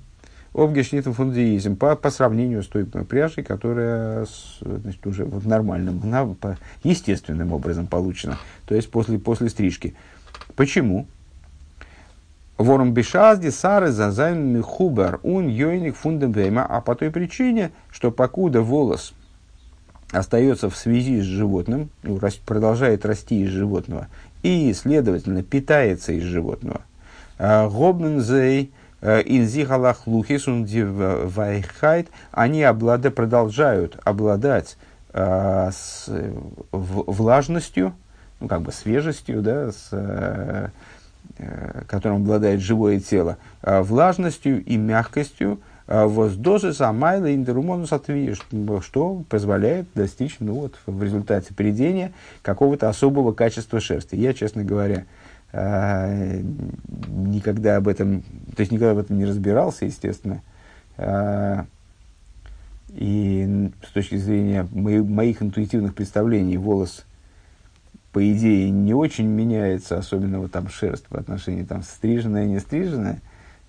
обгешнитен 0.53 1.13
фундиизм, 1.13 1.75
по, 1.75 1.95
по 1.95 2.11
сравнению 2.11 2.61
с 2.61 2.67
той 2.67 2.85
пряжей, 2.85 3.43
которая 3.43 4.27
значит, 4.61 5.07
уже 5.07 5.25
в 5.25 5.47
нормальном, 5.47 5.99
на, 6.03 6.27
по, 6.27 6.57
естественным 6.83 7.53
образом 7.53 7.87
получена, 7.87 8.37
то 8.67 8.75
есть 8.75 8.91
после, 8.91 9.17
после 9.17 9.49
стрижки. 9.49 9.95
Почему? 10.55 11.07
Ворум 12.59 12.93
бешазди 12.93 13.49
сары 13.49 13.89
зазайн 13.89 14.61
хубар 14.61 15.19
ун 15.23 15.47
йойник 15.47 15.95
фундем 15.95 16.59
а 16.59 16.81
по 16.81 16.93
той 16.93 17.09
причине, 17.09 17.71
что 17.89 18.11
покуда 18.11 18.61
волос– 18.61 19.15
остается 20.11 20.69
в 20.69 20.75
связи 20.75 21.21
с 21.21 21.23
животным, 21.23 21.89
ну, 22.03 22.19
продолжает 22.45 23.05
расти 23.05 23.43
из 23.43 23.49
животного, 23.49 24.07
и, 24.43 24.73
следовательно, 24.73 25.43
питается 25.43 26.11
из 26.11 26.23
животного. 26.23 26.81
А, 27.37 27.69
האָבן 27.69 28.33
זיי 28.33 28.71
э, 29.01 29.21
אין 29.25 29.60
זיך 29.60 30.05
אַ 30.07 30.17
לחלוחית 30.17 30.51
און 30.51 30.65
ווייכקייט, 30.65 32.09
они 32.31 32.63
облада, 32.63 33.11
продолжают 33.11 33.97
обладать 34.03 34.77
а, 35.13 35.71
с 35.71 36.09
влажностью, 36.71 37.93
ну, 38.39 38.47
как 38.47 38.61
бы 38.61 38.71
свежестью, 38.71 39.41
да, 39.41 39.71
с, 39.71 39.89
э, 39.91 40.69
которым 41.87 42.17
обладает 42.17 42.61
живое 42.61 42.99
тело, 42.99 43.37
а, 43.61 43.81
влажностью 43.81 44.63
и 44.63 44.77
мягкостью, 44.77 45.53
а 45.53 45.70
воздозы 45.91 46.71
самайла 46.71 47.33
индерумонус 47.33 47.91
отвиш, 47.91 48.39
что 48.81 49.23
позволяет 49.27 49.87
достичь, 49.93 50.37
ну 50.39 50.53
вот, 50.53 50.79
в 50.85 51.03
результате 51.03 51.53
придения 51.53 52.13
какого-то 52.41 52.87
особого 52.87 53.33
качества 53.33 53.81
шерсти. 53.81 54.15
Я, 54.15 54.33
честно 54.33 54.63
говоря, 54.63 55.05
а, 55.51 56.09
никогда 57.09 57.75
об 57.75 57.89
этом, 57.89 58.21
то 58.55 58.61
есть 58.61 58.71
никогда 58.71 58.91
об 58.91 58.99
этом 58.99 59.17
не 59.17 59.25
разбирался, 59.25 59.83
естественно. 59.83 60.41
А, 60.97 61.65
и 62.93 63.69
с 63.85 63.91
точки 63.91 64.15
зрения 64.15 64.65
моих 64.71 65.41
интуитивных 65.41 65.93
представлений, 65.93 66.55
волос, 66.55 67.05
по 68.13 68.31
идее, 68.31 68.69
не 68.69 68.93
очень 68.93 69.27
меняется, 69.27 69.97
особенно 69.97 70.39
вот 70.39 70.53
там 70.53 70.69
шерсть 70.69 71.07
по 71.07 71.19
отношению 71.19 71.65
там 71.65 71.83
стриженная, 71.83 72.45
не 72.45 72.59
стриженная, 72.59 73.21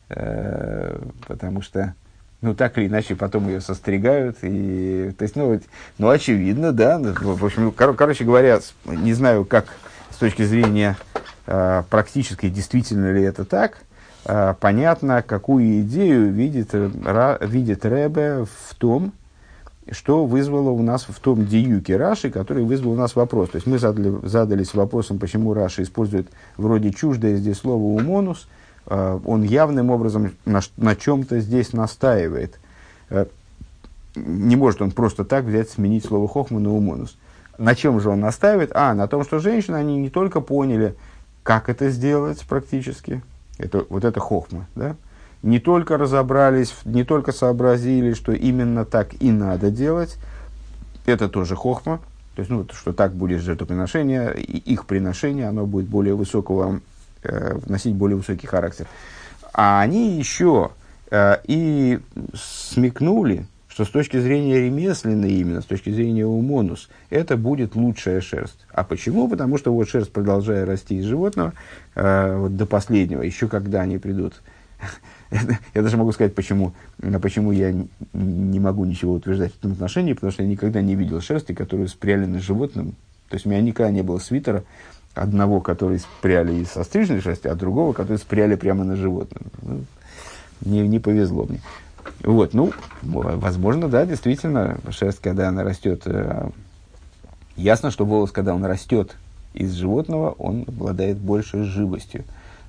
потому 0.09 1.63
что 1.63 1.95
ну, 2.43 2.55
так 2.55 2.77
или 2.77 2.89
иначе, 2.89 3.15
потом 3.15 3.49
ее 3.49 3.61
состригают. 3.61 4.39
И, 4.43 5.15
то 5.17 5.23
есть, 5.23 5.37
ну, 5.37 5.59
ну, 5.99 6.09
очевидно, 6.09 6.73
да. 6.73 6.99
Ну, 6.99 7.13
в 7.15 7.45
общем, 7.45 7.71
кор- 7.71 7.95
короче 7.95 8.25
говоря, 8.25 8.59
не 8.85 9.15
знаю, 9.15 9.45
как 9.45 9.67
с 10.11 10.17
точки 10.17 10.43
зрения 10.43 10.97
э, 11.47 11.85
практической, 11.89 12.51
действительно 12.51 13.13
ли 13.13 13.23
это 13.23 13.45
так, 13.45 13.79
э, 14.25 14.55
понятно, 14.59 15.23
какую 15.23 15.83
идею 15.83 16.33
видит, 16.33 16.75
ра, 16.75 17.39
видит 17.41 17.87
Ребе 17.87 18.45
в 18.45 18.75
том, 18.75 19.13
что 19.91 20.27
вызвало 20.27 20.71
у 20.71 20.83
нас 20.83 21.05
в 21.09 21.19
том 21.21 21.47
диюке 21.47 21.97
Раши, 21.97 22.31
который 22.31 22.65
вызвал 22.65 22.93
у 22.93 22.97
нас 22.97 23.15
вопрос. 23.15 23.51
То 23.51 23.57
есть 23.57 23.67
мы 23.69 23.79
задали, 23.79 24.15
задались 24.25 24.75
вопросом, 24.75 25.19
почему 25.19 25.55
Раши 25.55 25.83
использует 25.83 26.29
вроде 26.57 26.93
чуждое 26.93 27.37
здесь 27.37 27.59
слово 27.59 27.83
«умонус», 27.83 28.49
он 28.87 29.43
явным 29.43 29.91
образом 29.91 30.33
на, 30.45 30.61
на 30.77 30.97
чем-то 30.97 31.41
здесь 31.41 31.73
настаивает. 31.73 32.59
Э, 33.11 33.27
не 34.17 34.57
может 34.57 34.83
он 34.83 34.91
просто 34.91 35.25
так 35.25 35.45
взять, 35.45 35.71
сменить 35.71 36.05
слово 36.05 36.29
хохма 36.29 36.61
на 36.61 36.73
умонус. 36.73 37.17
На 37.59 37.75
чем 37.75 38.01
же 38.01 38.11
он 38.11 38.21
настаивает? 38.21 38.73
А, 38.75 38.95
на 38.95 39.07
том, 39.07 39.25
что 39.25 39.39
женщины, 39.39 39.77
они 39.77 39.97
не 39.97 40.11
только 40.11 40.41
поняли, 40.41 40.95
как 41.43 41.69
это 41.69 41.91
сделать 41.91 42.45
практически, 42.49 43.23
это, 43.59 43.87
вот 43.89 44.05
это 44.05 44.21
хохма, 44.21 44.67
да? 44.75 44.97
не 45.43 45.59
только 45.59 45.99
разобрались, 45.99 46.75
не 46.85 47.05
только 47.05 47.33
сообразили, 47.33 48.15
что 48.15 48.33
именно 48.33 48.85
так 48.85 49.21
и 49.21 49.31
надо 49.31 49.71
делать, 49.71 50.17
это 51.05 51.29
тоже 51.29 51.57
хохма, 51.57 52.01
то 52.37 52.41
есть, 52.41 52.51
ну, 52.51 52.67
что 52.73 52.93
так 52.93 53.13
будет 53.13 53.43
жертвоприношение, 53.43 54.35
их 54.41 54.87
приношение, 54.87 55.49
оно 55.49 55.67
будет 55.67 55.87
более 55.87 56.15
высокого, 56.15 56.77
э, 56.77 56.79
носить 57.67 57.95
более 57.95 58.17
высокий 58.17 58.47
характер. 58.47 58.87
А 59.53 59.81
они 59.81 60.17
еще 60.17 60.71
э, 61.11 61.37
и 61.45 62.01
смекнули, 62.35 63.47
что 63.69 63.85
с 63.85 63.89
точки 63.89 64.19
зрения 64.19 64.61
ремесленной 64.61 65.33
именно, 65.33 65.63
с 65.63 65.67
точки 65.67 65.91
зрения 65.91 66.27
умонус, 66.27 66.89
это 67.11 67.37
будет 67.37 67.75
лучшая 67.75 68.21
шерсть. 68.21 68.67
А 68.73 68.85
почему? 68.85 69.29
Потому 69.29 69.59
что 69.59 69.73
вот 69.73 69.89
шерсть, 69.89 70.13
продолжая 70.13 70.67
расти 70.67 70.99
из 70.99 71.05
животного, 71.05 71.53
э, 71.95 72.37
вот 72.37 72.57
до 72.57 72.67
последнего, 72.67 73.23
еще 73.23 73.49
когда 73.49 73.83
они 73.83 73.99
придут 73.99 74.43
я 75.75 75.83
даже 75.83 75.97
могу 75.97 76.13
сказать, 76.13 76.35
почему, 76.35 76.75
почему 77.21 77.53
я 77.53 77.73
не 78.13 78.61
могу 78.61 78.85
ничего 78.85 79.15
утверждать 79.15 79.53
в 79.53 79.59
этом 79.59 79.73
отношении, 79.73 80.13
потому 80.13 80.33
что 80.33 80.43
я 80.43 80.49
никогда 80.49 80.81
не 80.81 80.95
видел 80.95 81.21
шерсти, 81.21 81.53
которую 81.53 81.89
спряли 81.89 82.27
на 82.27 82.41
животном. 82.41 82.95
То 83.29 83.37
есть 83.37 83.47
у 83.47 83.49
меня 83.49 83.61
никогда 83.63 83.91
не 83.91 84.03
было 84.03 84.19
свитера 84.19 84.65
одного, 85.15 85.61
который 85.61 85.99
спряли 85.99 86.55
из 86.55 86.77
остриженной 86.77 87.21
шерсти, 87.21 87.49
а 87.49 87.55
другого, 87.55 87.93
который 87.93 88.19
спряли 88.19 88.55
прямо 88.55 88.85
на 88.85 88.97
животном. 88.97 89.43
Ну, 89.63 89.85
не, 90.65 90.87
не 90.87 90.99
повезло 90.99 91.47
мне. 91.49 91.61
Вот, 92.23 92.55
ну, 92.55 92.73
возможно, 93.03 93.89
да, 93.89 94.07
действительно, 94.07 94.79
шерсть, 94.91 95.21
когда 95.21 95.49
она 95.49 95.65
растет, 95.65 96.03
э, 96.07 96.49
ясно, 97.57 97.91
что 97.91 98.05
волос, 98.05 98.31
когда 98.31 98.55
он 98.55 98.65
растет 98.65 99.17
из 99.55 99.73
животного, 99.73 100.31
он 100.31 100.65
обладает 100.67 101.19
большей 101.19 101.65
живостью. 101.65 102.25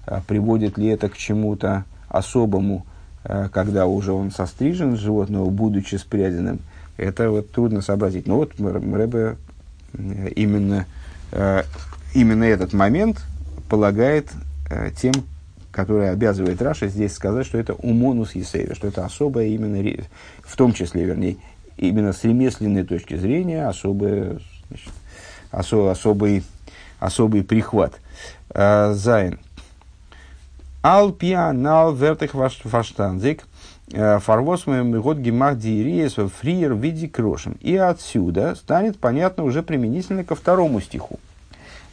А 0.06 0.22
приводит 0.26 0.78
ли 0.78 0.88
это 0.88 1.10
к 1.10 1.18
чему-то 1.18 1.86
особому, 2.10 2.86
э, 3.24 3.50
когда 3.52 3.86
уже 3.86 4.12
он 4.12 4.32
сострижен 4.32 4.98
с 4.98 5.00
животного, 5.00 5.50
будучи 5.50 5.96
спряденным, 5.96 6.60
это 6.98 7.30
вот 7.30 7.52
трудно 7.52 7.82
сообразить. 7.82 8.28
Но 8.28 8.38
вот 8.38 8.60
Ребе 8.60 9.38
именно, 10.36 10.86
э, 11.32 11.64
именно 12.14 12.44
этот 12.44 12.74
момент 12.74 13.22
полагает 13.70 14.32
тем, 14.98 15.14
который 15.72 16.12
обязывает 16.12 16.62
Раши 16.62 16.88
здесь 16.88 17.14
сказать, 17.14 17.46
что 17.46 17.58
это 17.58 17.74
אומנות 17.74 18.36
יתירה, 18.36 18.76
что 18.76 18.88
это 18.88 19.06
особое 19.06 19.48
именно, 19.48 20.04
в 20.44 20.56
том 20.56 20.74
числе, 20.74 21.04
вернее, 21.04 21.38
именно 21.78 22.14
с 22.14 22.24
ремесленной 22.24 22.84
точки 22.84 23.16
зрения, 23.16 23.68
особое, 23.68 24.40
значит, 24.70 24.94
осо, 25.52 25.92
особый, 25.92 26.44
особый 27.00 27.44
прихват. 27.44 28.00
זיין. 28.54 29.40
על 30.84 31.12
פי 31.12 31.40
הנ״ל 31.40 31.96
ווערט 31.96 32.14
אויך 32.14 32.32
פאַרשטאַנדיק, 32.34 33.48
э, 33.94 34.20
фарвос 34.20 34.66
год 34.66 35.18
гемах 35.18 35.58
дириес 35.58 36.16
фриер 36.16 36.76
види 36.76 37.08
крошем. 37.08 37.58
И 37.62 37.76
отсюда 37.78 38.56
станет 38.56 39.00
понятно 39.00 39.46
уже 39.46 39.64
применительно 39.64 40.26
ко 40.26 40.36
второму 40.36 40.82
стиху. 40.82 41.20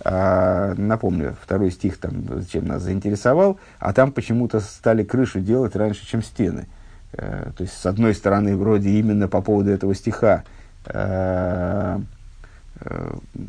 А, 0.03 0.75
напомню, 0.77 1.37
второй 1.43 1.71
стих 1.71 1.99
там 1.99 2.25
зачем 2.29 2.67
нас 2.67 2.83
заинтересовал, 2.83 3.59
а 3.79 3.93
там 3.93 4.13
почему-то 4.13 4.61
стали 4.61 5.05
крышу 5.05 5.41
делать 5.41 5.77
раньше, 5.77 6.07
чем 6.07 6.23
стены. 6.23 6.67
А, 7.13 7.51
то 7.57 7.63
есть, 7.63 7.77
с 7.77 7.85
одной 7.87 8.15
стороны, 8.15 8.57
вроде 8.57 8.91
именно 8.91 9.29
по 9.29 9.43
поводу 9.43 9.71
этого 9.71 9.95
стиха, 9.95 10.45
а, 10.87 12.01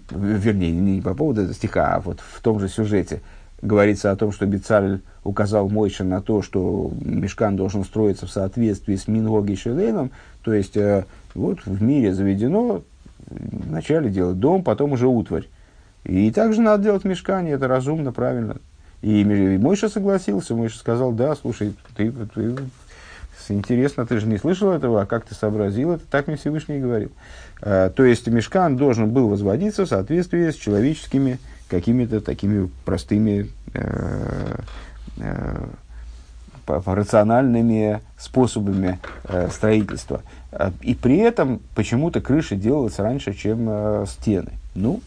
вернее, 0.10 0.72
не 0.72 1.02
по 1.02 1.14
поводу 1.14 1.42
этого 1.42 1.54
стиха, 1.54 1.96
а 1.96 2.00
вот 2.02 2.20
в 2.20 2.42
том 2.42 2.60
же 2.60 2.68
сюжете 2.68 3.22
говорится 3.62 4.12
о 4.12 4.16
том, 4.16 4.32
что 4.32 4.46
Бицаль 4.46 5.02
указал 5.24 5.70
Мойша 5.70 6.04
на 6.04 6.22
то, 6.22 6.42
что 6.42 6.92
мешкан 7.00 7.56
должен 7.56 7.86
строиться 7.86 8.26
в 8.26 8.32
соответствии 8.32 8.96
с 8.96 9.08
Мингоги 9.08 9.56
Шелейном, 9.56 10.12
то 10.42 10.54
есть 10.54 10.76
э, 10.76 11.06
вот 11.36 11.66
в 11.66 11.82
мире 11.82 12.14
заведено 12.14 12.82
вначале 13.30 14.10
делать 14.10 14.40
дом, 14.40 14.64
потом 14.64 14.94
уже 14.94 15.08
утварь. 15.08 15.48
И 16.04 16.32
также 16.32 16.62
надо 16.62 16.84
делать 16.84 17.04
мешкане, 17.04 17.52
это 17.52 17.68
разумно, 17.68 18.12
правильно. 18.12 18.58
И, 19.02 19.22
и 19.22 19.58
Мойша 19.58 19.90
согласился, 19.90 20.56
Мойша 20.56 20.78
сказал, 20.78 21.12
да, 21.12 21.36
слушай, 21.36 21.74
ты, 21.96 22.12
ты, 22.12 22.56
интересно, 23.50 24.06
ты 24.06 24.20
же 24.20 24.28
не 24.28 24.38
слышал 24.38 24.72
этого, 24.72 25.02
а 25.02 25.06
как 25.06 25.26
ты 25.26 25.36
сообразил 25.36 25.92
это, 25.92 26.04
так 26.10 26.28
мне 26.28 26.38
Всевышний 26.38 26.80
говорил. 26.80 27.12
А, 27.62 27.90
то 27.90 28.04
есть 28.04 28.28
мешкан 28.28 28.78
должен 28.78 29.10
был 29.10 29.28
возводиться 29.28 29.86
в 29.86 29.90
соответствии 29.90 30.50
с 30.50 30.56
человеческими 30.56 31.40
какими-то 31.70 32.22
такими 32.22 32.70
простыми 32.86 33.50
э, 33.74 34.56
Э, 35.18 35.68
рациональными 36.68 38.00
способами 38.18 39.00
э, 39.26 39.50
строительства. 39.52 40.22
Э, 40.54 40.72
и 40.82 40.96
при 40.96 41.18
этом 41.18 41.60
почему-то 41.76 42.22
крыша 42.22 42.56
делалась 42.56 42.98
раньше, 42.98 43.34
чем 43.34 43.68
э, 43.68 44.06
стены. 44.08 44.54
Ну, 44.74 45.02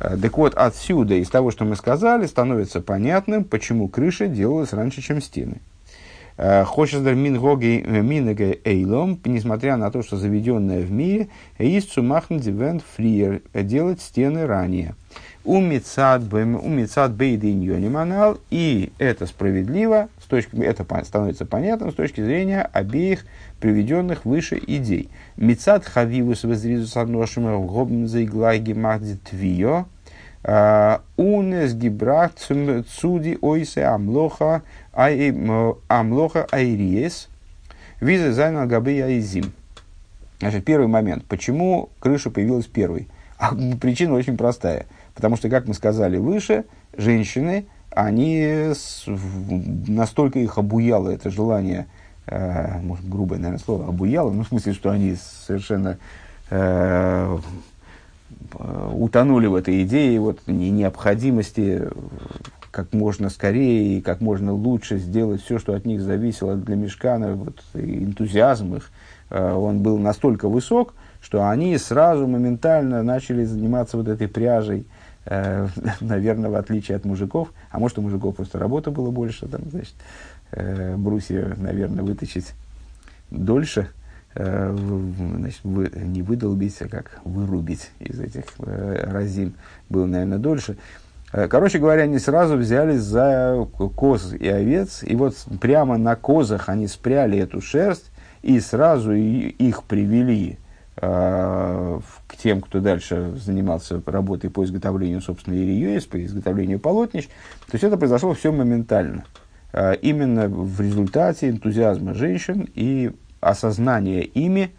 так 0.00 0.38
вот, 0.38 0.54
отсюда, 0.54 1.14
из 1.14 1.28
того, 1.28 1.50
что 1.50 1.64
мы 1.64 1.76
сказали, 1.76 2.26
становится 2.26 2.80
понятным, 2.80 3.44
почему 3.44 3.86
крыша 3.88 4.28
делалась 4.28 4.72
раньше, 4.72 5.02
чем 5.02 5.20
стены. 5.20 5.60
Э, 6.42 6.64
Хочездер 6.64 7.14
мингоги 7.16 7.84
минеге 7.86 8.60
эйлом, 8.64 9.20
несмотря 9.26 9.76
на 9.76 9.90
то, 9.90 10.02
что 10.02 10.16
заведенное 10.16 10.80
в 10.80 10.90
мире, 10.90 11.28
есть 11.58 11.92
сумахн 11.92 12.38
дивент 12.38 12.82
фриер, 12.96 13.42
делать 13.52 14.00
стены 14.00 14.46
ранее. 14.46 14.94
Умицад 15.44 16.22
бейдин 16.22 17.92
манал, 17.92 18.38
и 18.48 18.90
это 18.96 19.26
справедливо, 19.26 20.08
с 20.18 20.24
точки, 20.24 20.56
это 20.62 20.86
становится 21.04 21.44
понятным 21.44 21.92
с 21.92 21.94
точки 21.94 22.22
зрения 22.22 22.62
обеих 22.62 23.26
приведенных 23.60 24.24
выше 24.24 24.58
идей. 24.66 25.10
Мицад 25.36 25.84
хавивус 25.84 26.44
возризус 26.44 26.96
одношима 26.96 27.58
гобн 27.58 28.06
заиглаги 28.06 28.72
махди 28.72 29.16
твио, 29.16 29.84
унес 30.42 31.74
гибрах 31.74 32.32
цуди 32.34 33.38
ойсе 33.40 33.84
амлоха 33.84 34.62
амлоха 34.92 36.46
айриес, 36.50 37.28
ווי 38.00 38.16
זיי 38.16 38.32
זיינען 38.32 38.66
גבי 38.66 39.00
העזים. 39.00 39.52
Значит, 40.38 40.64
первый 40.64 40.86
момент. 40.86 41.24
Почему 41.26 41.90
крыша 42.00 42.30
появилась 42.30 42.66
первой? 42.66 43.08
А 43.38 43.54
причина 43.80 44.14
очень 44.14 44.36
простая– 44.36 44.86
Потому 45.20 45.36
что, 45.36 45.50
как 45.50 45.66
мы 45.68 45.74
сказали 45.74 46.16
выше, 46.16 46.64
женщины, 46.96 47.66
они 47.90 48.72
настолько 49.06 50.38
их 50.38 50.56
обуяло 50.56 51.10
это 51.10 51.30
желание, 51.30 51.88
э, 52.26 52.80
может, 52.80 53.06
грубое, 53.06 53.38
наверное, 53.38 53.62
слово, 53.62 53.88
обуяло, 53.88 54.30
ну, 54.30 54.44
в 54.44 54.48
смысле, 54.48 54.72
что 54.72 54.88
они 54.88 55.16
совершенно 55.46 55.98
э, 56.48 57.38
утонули 58.92 59.46
в 59.46 59.54
этой 59.54 59.82
идее 59.82 60.20
вот, 60.20 60.40
необходимости 60.46 61.88
как 62.70 62.92
можно 62.92 63.30
скорее 63.30 63.98
и 63.98 64.00
как 64.00 64.20
можно 64.20 64.52
лучше 64.52 64.98
сделать 64.98 65.42
все, 65.42 65.58
что 65.58 65.74
от 65.74 65.84
них 65.86 66.00
зависело 66.00 66.56
для 66.56 66.76
мишкана, 66.76 67.34
вот, 67.34 67.62
энтузиазм 67.74 68.76
их, 68.76 68.90
э, 69.30 69.52
он 69.52 69.80
был 69.80 69.98
настолько 69.98 70.48
высок, 70.48 70.94
что 71.20 71.48
они 71.48 71.76
сразу 71.78 72.26
моментально 72.26 73.02
начали 73.02 73.44
заниматься 73.44 73.96
вот 73.96 74.08
этой 74.08 74.28
пряжей, 74.28 74.86
э, 75.24 75.66
наверное, 76.00 76.50
в 76.50 76.54
отличие 76.54 76.96
от 76.96 77.04
мужиков, 77.04 77.52
а 77.70 77.78
может, 77.78 77.98
у 77.98 78.02
мужиков 78.02 78.36
просто 78.36 78.58
работа 78.58 78.90
было 78.90 79.10
больше, 79.10 79.48
там, 79.48 79.62
значит, 79.70 79.94
э, 80.52 80.96
брусья, 80.96 81.54
наверное, 81.56 82.04
вытащить 82.04 82.52
дольше, 83.30 83.80
э, 83.80 83.99
значит, 84.34 85.60
вы, 85.64 85.90
не 85.94 86.22
выдолбить, 86.22 86.80
а 86.80 86.88
как 86.88 87.20
вырубить 87.24 87.90
из 87.98 88.20
этих 88.20 88.44
э, 88.58 89.10
разин 89.10 89.54
было, 89.88 90.06
наверное, 90.06 90.38
дольше. 90.38 90.76
Э, 91.32 91.48
короче 91.48 91.78
говоря, 91.78 92.02
они 92.02 92.18
сразу 92.18 92.56
взялись 92.56 93.00
за 93.00 93.66
коз 93.96 94.32
и 94.32 94.48
овец, 94.48 95.02
и 95.02 95.16
вот 95.16 95.36
прямо 95.60 95.98
на 95.98 96.16
козах 96.16 96.68
они 96.68 96.86
спряли 96.86 97.38
эту 97.38 97.60
шерсть, 97.60 98.10
и 98.42 98.60
сразу 98.60 99.12
их 99.12 99.82
привели 99.84 100.58
Э, 101.02 101.98
к 102.26 102.36
тем, 102.36 102.60
кто 102.60 102.80
дальше 102.80 103.32
занимался 103.36 104.02
работой 104.04 104.50
по 104.50 104.62
изготовлению, 104.64 105.22
собственно, 105.22 105.54
ИРИЮС, 105.54 106.04
по 106.04 106.22
изготовлению 106.22 106.78
полотнищ. 106.78 107.26
То 107.26 107.72
есть 107.72 107.84
это 107.84 107.96
произошло 107.96 108.34
все 108.34 108.52
моментально. 108.52 109.24
Э, 109.72 109.94
именно 110.02 110.48
в 110.48 110.78
результате 110.80 111.48
энтузиазма 111.48 112.12
женщин 112.12 112.68
и 112.74 113.12
осознания 113.40 114.22
ими 114.22 114.70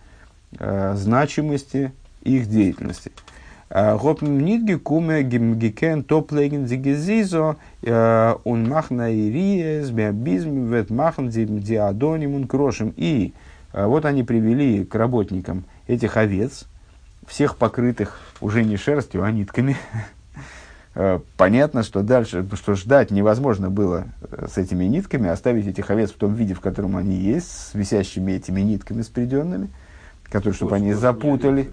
э, 0.59 0.93
значимости 0.95 1.91
их 2.23 2.47
деятельности. 2.47 3.11
Гопн 3.69 4.39
нитги 4.39 4.73
куме 4.73 5.23
гикен 5.23 6.03
топлеген 6.03 6.67
зигезизо 6.67 7.55
он 8.43 8.67
махна 8.67 9.09
ириес 9.13 9.89
биабизм 9.91 10.65
вет 10.65 10.89
махн 10.89 11.29
диадонимун 11.29 12.47
крошем. 12.47 12.93
И 12.97 13.33
вот 13.71 14.03
они 14.03 14.23
привели 14.23 14.83
к 14.83 14.93
работникам 14.93 15.63
этих 15.87 16.17
овец, 16.17 16.65
всех 17.25 17.55
покрытых 17.55 18.19
уже 18.41 18.65
не 18.65 18.75
шерстью, 18.75 19.23
а 19.23 19.31
нитками, 19.31 19.77
Э, 19.93 19.97
понятно, 21.37 21.83
что 21.83 22.03
дальше, 22.03 22.45
что 22.55 22.75
ждать 22.75 23.11
невозможно 23.11 23.69
было 23.69 24.05
э, 24.21 24.47
с 24.51 24.57
этими 24.57 24.85
нитками, 24.85 25.29
оставить 25.29 25.67
этих 25.67 25.89
овец 25.89 26.11
в 26.11 26.15
том 26.15 26.33
виде, 26.33 26.53
в 26.53 26.59
котором 26.59 26.97
они 26.97 27.15
есть, 27.15 27.49
с 27.49 27.73
висящими 27.73 28.33
этими 28.33 28.61
нитками 28.61 29.01
спреденными, 29.01 29.69
которые, 30.29 30.53
чтобы 30.53 30.75
они 30.75 30.93
запутали. 30.93 31.69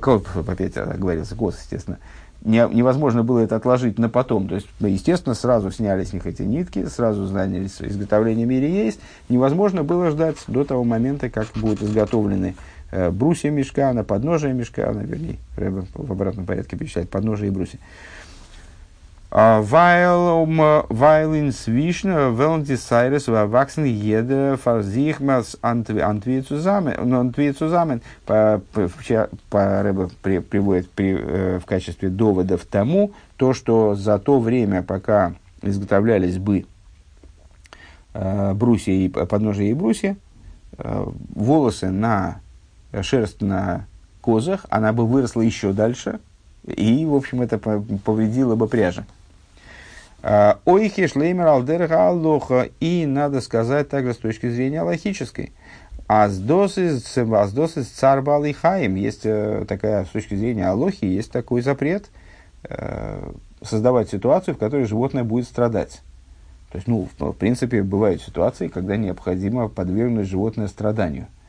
Кос, 0.00 0.24
опять 0.46 0.74
говорится, 0.74 1.34
кос, 1.34 1.58
естественно. 1.58 1.98
Не, 2.42 2.66
невозможно 2.72 3.22
было 3.22 3.40
это 3.40 3.56
отложить 3.56 3.98
на 3.98 4.08
потом. 4.08 4.48
То 4.48 4.54
есть, 4.54 4.66
естественно, 4.80 5.34
сразу 5.34 5.70
сняли 5.70 6.04
с 6.04 6.12
них 6.12 6.26
эти 6.26 6.42
нитки, 6.42 6.86
сразу 6.86 7.26
занялись 7.26 7.76
изготовлением 7.80 8.50
или 8.50 8.66
есть. 8.66 9.00
Невозможно 9.28 9.84
было 9.84 10.10
ждать 10.10 10.36
до 10.46 10.64
того 10.64 10.84
момента, 10.84 11.28
как 11.28 11.48
будут 11.54 11.82
изготовлены 11.82 12.56
э, 12.92 13.10
брусья 13.10 13.50
мешка, 13.50 13.92
на 13.92 14.04
подножие 14.04 14.54
мешка, 14.54 14.90
на, 14.92 15.00
вернее, 15.00 15.36
в 15.56 16.12
обратном 16.12 16.46
порядке 16.46 16.78
перечислять 16.78 17.10
подножие 17.10 17.48
и 17.48 17.50
брусья. 17.50 17.78
Weil, 19.30 20.08
um, 20.08 20.58
weil 20.88 21.34
inzwischen 21.36 22.12
wollen 22.36 22.64
die 22.64 22.74
Cyrus 22.74 23.28
erwachsen 23.28 23.86
jeder 23.86 24.58
für 24.58 24.82
sich 24.82 25.20
was 25.20 25.56
Antwie 25.62 26.42
zusammen, 26.42 26.94
Antwie 27.12 27.54
zusammen 27.54 28.02
по, 28.26 28.60
по, 29.48 29.82
Рэбе 29.82 30.08
при, 30.20 30.40
приводит 30.40 30.90
при, 30.90 31.16
э, 31.16 31.60
в 31.60 31.64
качестве 31.64 32.08
доводов 32.08 32.64
тому, 32.64 33.12
то, 33.36 33.54
что 33.54 33.94
за 33.94 34.18
то 34.18 34.40
время, 34.40 34.82
пока 34.82 35.34
изготовлялись 35.62 36.38
бы 36.38 36.66
э, 38.14 38.54
брусья 38.54 38.94
и 38.94 39.08
подножия 39.08 39.70
и 39.70 39.74
брусья, 39.74 40.16
э, 40.76 41.06
волосы 41.36 41.90
на 41.90 42.40
шерсть 43.00 43.42
на 43.42 43.86
козах, 44.22 44.66
она 44.70 44.92
бы 44.92 45.06
выросла 45.06 45.42
еще 45.42 45.72
дальше, 45.72 46.18
и, 46.66 47.06
в 47.06 47.14
общем, 47.14 47.42
это 47.42 47.58
повредило 47.58 48.56
бы 48.56 48.66
пряжа. 48.66 49.04
Ойхи 50.22 51.06
шлеймер 51.06 51.46
алдерха 51.46 52.08
аллоха. 52.08 52.68
И 52.80 53.06
надо 53.06 53.40
сказать 53.40 53.88
также 53.88 54.14
с 54.14 54.18
точки 54.18 54.48
зрения 54.50 54.82
логической. 54.82 55.52
Аздос 56.06 56.78
из 56.78 57.04
царбал 57.04 58.44
и 58.44 58.52
хаим. 58.52 58.96
Есть 58.96 59.22
э, 59.24 59.64
такая, 59.68 60.04
с 60.04 60.08
точки 60.08 60.34
зрения 60.34 60.66
Аллохи, 60.66 61.04
есть 61.04 61.30
такой 61.30 61.62
запрет 61.62 62.10
э, 62.64 63.30
создавать 63.62 64.10
ситуацию, 64.10 64.56
в 64.56 64.58
которой 64.58 64.86
животное 64.86 65.22
будет 65.22 65.44
страдать. 65.44 66.00
То 66.72 66.78
есть, 66.78 66.88
ну, 66.88 67.08
в, 67.16 67.32
принципе, 67.34 67.82
бывают 67.82 68.22
ситуации, 68.22 68.66
когда 68.66 68.96
необходимо 68.96 69.68
подвергнуть 69.68 70.28
животное 70.28 70.66
страданию– 70.66 71.28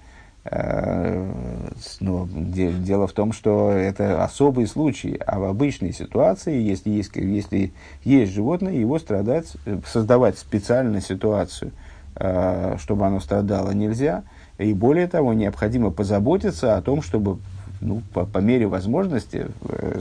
но 0.43 2.27
дело 2.31 3.05
в 3.05 3.13
том, 3.13 3.31
что 3.31 3.71
это 3.71 4.23
особый 4.23 4.65
случай, 4.65 5.19
а 5.25 5.39
в 5.39 5.43
обычной 5.43 5.93
ситуации, 5.93 6.59
если 6.59 6.89
есть, 6.89 7.15
если 7.15 7.73
есть 8.03 8.33
животное, 8.33 8.73
его 8.73 8.97
страдать, 8.97 9.53
э, 9.65 9.79
создавать 9.85 10.39
специально 10.39 10.99
ситуацию, 10.99 11.71
э, 12.15 12.77
чтобы 12.79 13.05
оно 13.05 13.19
страдало, 13.19 13.71
нельзя. 13.71 14.23
И 14.57 14.73
более 14.73 15.07
того, 15.07 15.33
необходимо 15.33 15.91
позаботиться 15.91 16.75
о 16.75 16.81
том, 16.81 17.03
чтобы 17.03 17.37
ну, 17.79 18.01
по, 18.13 18.25
по 18.25 18.39
мере 18.39 18.65
возможности 18.65 19.47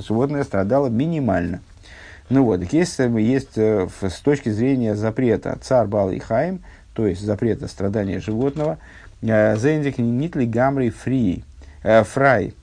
животное 0.06 0.44
страдало 0.44 0.88
минимально. 0.88 1.60
Ну 2.30 2.44
вот, 2.44 2.62
есть, 2.72 2.98
есть 2.98 3.58
с 3.58 4.20
точки 4.22 4.48
зрения 4.50 4.94
запрета 4.94 5.58
цар 5.60 5.86
бал 5.86 6.10
и 6.10 6.18
хайм, 6.18 6.62
то 6.94 7.06
есть 7.06 7.20
запрета 7.20 7.68
страдания 7.68 8.20
животного– 8.20 8.78
Зендик 9.22 9.98
нитли 9.98 10.46
гамри 10.46 10.90
фри, 10.90 11.44
фрай, 11.82 12.54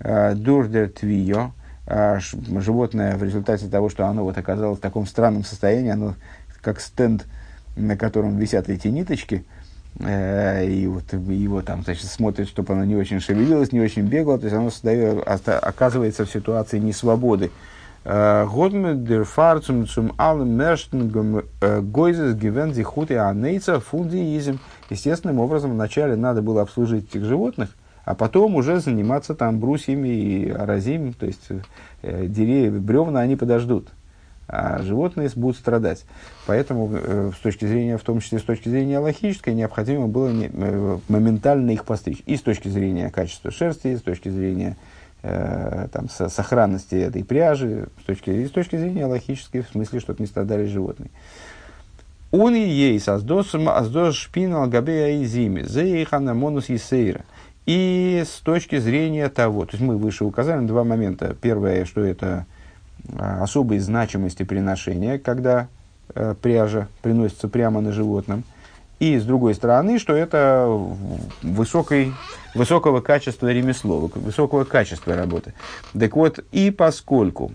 дурдер 0.00 0.88
твио, 0.88 1.52
животное 1.86 3.16
в 3.16 3.22
результате 3.22 3.68
того, 3.68 3.90
что 3.90 4.06
оно 4.06 4.24
вот 4.24 4.38
оказалось 4.38 4.78
в 4.78 4.82
таком 4.82 5.06
странном 5.06 5.44
состоянии, 5.44 5.90
оно 5.90 6.14
как 6.62 6.80
стенд, 6.80 7.26
на 7.76 7.96
котором 7.96 8.38
висят 8.38 8.68
эти 8.68 8.88
ниточки, 8.88 9.44
и 9.98 10.88
вот 10.88 11.12
его 11.12 11.62
там, 11.62 11.82
значит, 11.82 12.06
смотрит, 12.06 12.48
чтобы 12.48 12.74
оно 12.74 12.84
не 12.84 12.96
очень 12.96 13.20
шевелилось, 13.20 13.72
не 13.72 13.80
очень 13.80 14.02
бегало, 14.02 14.38
то 14.38 14.44
есть 14.44 14.56
оно 14.56 14.70
создает, 14.70 15.22
оказывается 15.26 16.24
в 16.24 16.30
ситуации 16.30 16.78
несвободы. 16.78 17.50
Годме 18.04 18.94
дер 18.94 19.24
фарцум 19.24 19.86
цум 19.86 20.12
алым 20.16 20.48
мерштен 20.50 21.10
гойзес 21.60 22.34
гивен 22.34 22.72
зихут 22.72 23.10
и 23.10 23.14
анейца. 23.14 23.82
Естественным 24.88 25.38
образом 25.38 25.72
вначале 25.72 26.16
надо 26.16 26.40
было 26.40 26.62
обслужить 26.62 27.10
этих 27.10 27.24
животных, 27.24 27.70
а 28.04 28.14
потом 28.14 28.56
уже 28.56 28.80
заниматься 28.80 29.34
там 29.34 29.60
брусьями 29.60 30.08
и 30.08 30.50
аразиями, 30.50 31.12
то 31.12 31.26
есть 31.26 31.48
э, 32.02 32.26
деревья, 32.26 32.70
бревна 32.72 33.20
они 33.20 33.36
подождут, 33.36 33.88
а 34.48 34.82
животные 34.82 35.30
будут 35.36 35.58
страдать. 35.58 36.04
Поэтому 36.46 36.90
э, 36.92 37.30
с 37.36 37.40
точки 37.40 37.66
зрения, 37.66 37.98
в 37.98 38.02
том 38.02 38.20
числе 38.20 38.38
с 38.38 38.42
точки 38.42 38.68
зрения 38.68 38.98
логической, 38.98 39.54
необходимо 39.54 40.08
было 40.08 40.30
не, 40.30 40.50
э, 40.52 40.98
моментально 41.08 41.70
их 41.70 41.84
постричь. 41.84 42.22
И 42.26 42.36
с 42.36 42.40
точки 42.40 42.68
зрения 42.68 43.10
качества 43.10 43.50
шерсти, 43.50 43.88
и 43.88 43.96
с 43.96 44.02
точки 44.02 44.28
зрения 44.30 44.76
э, 44.76 44.89
там, 45.22 46.08
со, 46.08 46.28
сохранности 46.28 46.94
этой 46.94 47.24
пряжи, 47.24 47.88
с 48.00 48.04
точки, 48.04 48.46
с 48.46 48.50
точки 48.50 48.76
зрения 48.76 49.06
логической, 49.06 49.62
в 49.62 49.68
смысле, 49.68 50.00
чтобы 50.00 50.20
не 50.20 50.26
страдали 50.26 50.66
животные. 50.66 51.10
Он 52.30 52.54
и 52.54 52.60
ей 52.60 53.00
создос 53.00 53.54
шпинал 54.14 54.68
габея 54.68 55.20
и 55.20 55.24
зими, 55.24 55.62
зейхана 55.62 56.32
монус 56.32 56.70
и 56.70 56.78
сейра. 56.78 57.24
И 57.66 58.22
с 58.26 58.40
точки 58.40 58.78
зрения 58.78 59.28
того, 59.28 59.64
то 59.64 59.72
есть 59.72 59.82
мы 59.82 59.96
выше 59.96 60.24
указали 60.24 60.64
два 60.66 60.84
момента. 60.84 61.36
Первое, 61.40 61.84
что 61.84 62.02
это 62.02 62.46
а, 63.18 63.42
особой 63.42 63.78
значимости 63.78 64.44
приношения, 64.44 65.18
когда 65.18 65.68
э, 66.14 66.34
пряжа 66.40 66.88
приносится 67.02 67.48
прямо 67.48 67.80
на 67.80 67.92
животном. 67.92 68.44
И 69.00 69.18
с 69.18 69.24
другой 69.24 69.54
стороны, 69.54 69.98
что 69.98 70.14
это 70.14 70.66
высокой, 71.42 72.14
высокого 72.54 73.00
качества 73.00 73.50
ремесло, 73.50 74.10
высокого 74.14 74.64
качества 74.64 75.16
работы. 75.16 75.54
Так 75.98 76.14
вот, 76.14 76.38
и 76.52 76.70
поскольку 76.70 77.52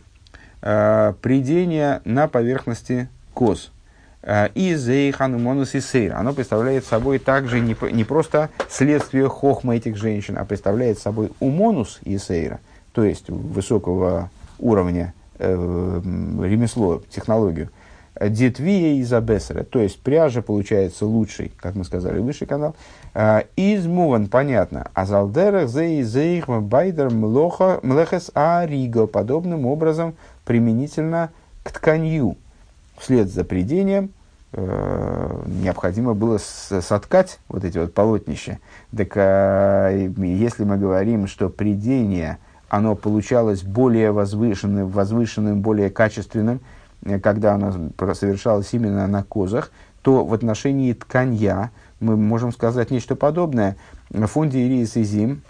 э, 0.62 1.14
придение 1.22 2.02
на 2.04 2.28
поверхности 2.28 3.08
коз– 3.34 3.72
Э, 4.26 4.50
и 4.56 4.74
зейхан 4.74 5.42
монус 5.42 5.76
и 5.76 5.80
сейр. 5.80 6.16
Оно 6.16 6.34
представляет 6.34 6.84
собой 6.86 7.20
также 7.20 7.60
не, 7.60 7.76
не 7.92 8.04
просто 8.04 8.50
следствие 8.68 9.30
хохма 9.30 9.76
этих 9.76 9.98
женщин, 9.98 10.38
а 10.40 10.46
представляет 10.46 10.98
собой 10.98 11.32
умонус 11.40 12.00
и 12.04 12.18
сейра, 12.18 12.60
то 12.92 13.04
есть 13.04 13.30
высокого 13.30 14.32
уровня 14.58 15.14
э, 15.38 15.54
ремесло, 15.54 17.04
технологию. 17.10 17.70
Детвия 18.20 18.98
из 18.98 19.12
абесера, 19.12 19.64
то 19.64 19.80
есть 19.80 20.00
пряжа 20.02 20.42
получается 20.42 21.06
лучшей, 21.06 21.52
как 21.58 21.76
мы 21.76 21.84
сказали, 21.84 22.20
высший 22.20 22.48
канал. 22.48 22.76
Э, 23.14 23.42
из 23.56 23.86
муван, 23.86 24.28
понятно. 24.28 24.90
А 24.94 25.06
залдерах 25.06 25.68
зей 25.70 26.02
зейх 26.04 26.48
байдер 26.48 27.10
млехес 27.10 28.32
ариго, 28.34 29.08
подобным 29.08 29.66
образом 29.66 30.16
применительно 30.46 31.32
к 31.64 31.72
тканью 31.72 32.38
вслед 32.98 33.30
за 33.30 33.44
придением 33.44 34.12
э, 34.54 35.44
необходимо 35.48 36.14
было 36.14 36.38
соткать 36.38 37.40
вот 37.50 37.66
эти 37.66 37.78
вот 37.78 37.94
полотнища. 37.94 38.60
Так 38.96 39.12
э, 39.16 40.10
если 40.18 40.64
мы 40.64 40.78
говорим, 40.78 41.28
что 41.28 41.50
придение, 41.50 42.38
оно 42.70 42.96
получалось 42.96 43.64
более 43.64 44.12
возвышенным, 44.12 44.88
возвышенным, 44.88 45.62
более 45.62 45.90
качественным, 45.90 46.62
когда 47.22 47.54
оно 47.54 47.74
совершалось 48.14 48.74
именно 48.74 49.08
на 49.08 49.24
козах, 49.24 49.72
то 50.02 50.24
в 50.26 50.34
отношении 50.34 50.94
тканья 50.94 51.72
мы 52.00 52.18
можем 52.18 52.52
сказать 52.52 52.92
нечто 52.92 53.16
подобное. 53.16 53.78
Фунди 54.12 54.58
ирис 54.58 54.96
и 54.98 55.04
зим, 55.04 55.42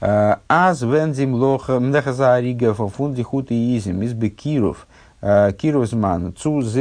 э, 0.00 0.36
Аз 0.48 0.82
вензим 0.82 1.34
лоха 1.34 1.80
мдахаза 1.80 2.34
арига 2.34 2.72
фунди 2.74 3.22
хут 3.22 3.50
и 3.50 3.76
изим 3.76 4.02
из 4.02 4.12
бекиров– 4.12 4.86
Э, 5.20 5.52
Кирузман, 5.52 6.32
Цузезан 6.36 6.76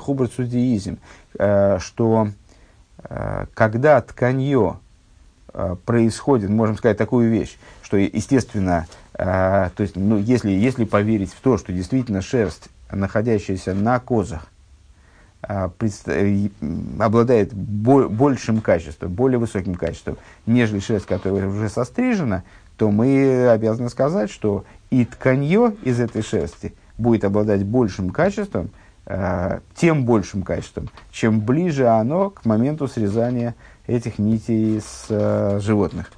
Хубр 0.00 0.26
Цудиизм, 0.28 0.98
э, 1.38 1.78
что 1.78 2.30
э, 3.04 3.46
когда 3.54 4.00
тканье 4.00 4.78
происходит, 5.84 6.48
можем 6.48 6.76
сказать 6.76 6.96
такую 6.96 7.28
вещь, 7.28 7.58
что, 7.82 7.96
естественно, 7.96 8.86
то 9.20 9.72
есть, 9.78 9.96
ну, 9.96 10.16
если, 10.16 10.50
если 10.50 10.84
поверить 10.84 11.32
в 11.32 11.40
то, 11.40 11.58
что 11.58 11.72
действительно 11.72 12.22
шерсть, 12.22 12.70
находящаяся 12.90 13.74
на 13.74 14.00
козах, 14.00 14.46
обладает 15.42 17.52
большим 17.54 18.60
качеством, 18.60 19.12
более 19.12 19.38
высоким 19.38 19.74
качеством, 19.74 20.16
нежели 20.46 20.80
шерсть, 20.80 21.06
которая 21.06 21.48
уже 21.48 21.68
сострижена, 21.68 22.44
то 22.76 22.90
мы 22.90 23.48
обязаны 23.50 23.90
сказать, 23.90 24.30
что 24.30 24.64
и 24.90 25.04
тканье 25.04 25.74
из 25.82 26.00
этой 26.00 26.22
шерсти 26.22 26.74
будет 26.96 27.24
обладать 27.24 27.64
большим 27.64 28.10
качеством, 28.10 28.70
э, 29.06 29.60
тем 29.74 30.04
большим 30.04 30.42
качеством, 30.42 30.90
чем 31.10 31.40
ближе 31.40 31.88
оно 31.88 32.30
к 32.30 32.44
моменту 32.44 32.88
срезания 32.88 33.54
этих 33.86 34.18
нитей 34.18 34.80
с 34.80 35.06
э, 35.08 35.58
животных. 35.60 36.12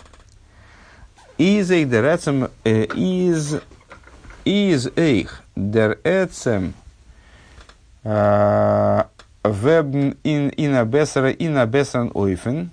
Из 1.38 1.70
эйдерацем, 1.70 2.48
э, 2.64 2.84
из 2.84 3.60
из 4.44 4.88
эйх 4.96 5.42
дер 5.54 5.98
эцем 6.02 6.74
вебн 8.02 10.16
ина 10.24 10.84
бессера 10.84 11.30
ина 11.30 11.66
бессерн 11.66 12.10
ойфен. 12.14 12.70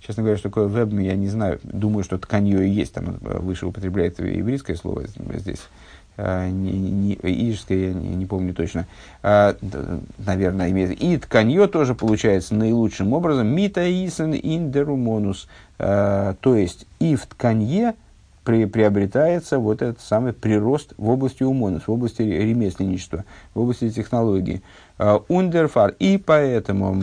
Честно 0.00 0.22
говоря, 0.22 0.38
что 0.38 0.48
такое 0.48 0.68
вебн, 0.68 1.00
я 1.00 1.16
не 1.16 1.28
знаю. 1.28 1.58
Думаю, 1.62 2.04
что 2.04 2.18
тканье 2.18 2.66
и 2.66 2.70
есть. 2.70 2.94
Там 2.94 3.18
выше 3.20 3.66
употребляет 3.66 4.18
еврейское 4.20 4.76
слово 4.76 5.04
здесь. 5.34 5.60
Не, 6.18 6.72
не, 6.72 7.18
ижское, 7.22 7.78
я 7.78 7.92
не, 7.92 8.08
не 8.08 8.26
помню 8.26 8.52
точно, 8.52 8.86
а, 9.22 9.54
наверное, 10.18 10.68
имеет. 10.70 11.00
И 11.00 11.16
тканье 11.16 11.68
тоже 11.68 11.94
получается 11.94 12.56
наилучшим 12.56 13.12
образом. 13.12 13.46
Мита 13.46 13.88
исен 13.88 14.34
индерумонус. 14.34 15.48
А, 15.78 16.34
то 16.40 16.56
есть 16.56 16.86
и 16.98 17.14
в 17.14 17.24
тканье 17.26 17.94
при, 18.48 18.64
приобретается 18.64 19.58
вот 19.58 19.82
этот 19.82 20.00
самый 20.00 20.32
прирост 20.32 20.94
в 20.96 21.10
области 21.10 21.42
умонус, 21.42 21.82
в 21.86 21.92
области 21.92 22.22
ремесленничества, 22.22 23.26
в 23.52 23.60
области 23.60 23.90
технологии. 23.90 24.62
Ундерфар. 25.28 25.94
И 25.98 26.16
поэтому 26.16 26.94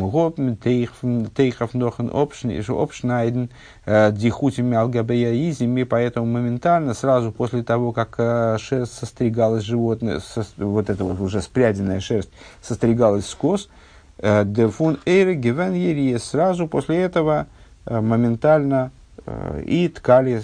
тейхов 0.64 1.76
нохен 1.76 2.10
обшнайден 2.12 3.52
дихутими 3.86 4.76
алгабеяизими, 4.76 5.84
поэтому 5.84 6.26
моментально, 6.26 6.96
сразу 6.96 7.32
после 7.32 7.62
того, 7.62 7.92
как 7.92 8.16
э, 8.18 8.58
шерсть 8.60 8.94
состригалась 8.94 9.64
животное, 9.64 10.22
вот 10.58 10.90
эта 10.90 11.04
вот 11.04 11.20
уже 11.20 11.44
спряденная 11.44 12.00
шерсть 12.00 12.32
состригалась 12.60 13.28
с 13.28 13.36
кос, 13.36 13.70
э, 14.18 14.44
дефун 14.46 14.98
эйры 15.06 15.36
гивен 15.36 16.18
сразу 16.18 16.68
после 16.68 17.02
этого 17.02 17.46
э, 17.86 18.02
моментально 18.02 18.92
и 19.66 19.88
ткали, 19.88 20.44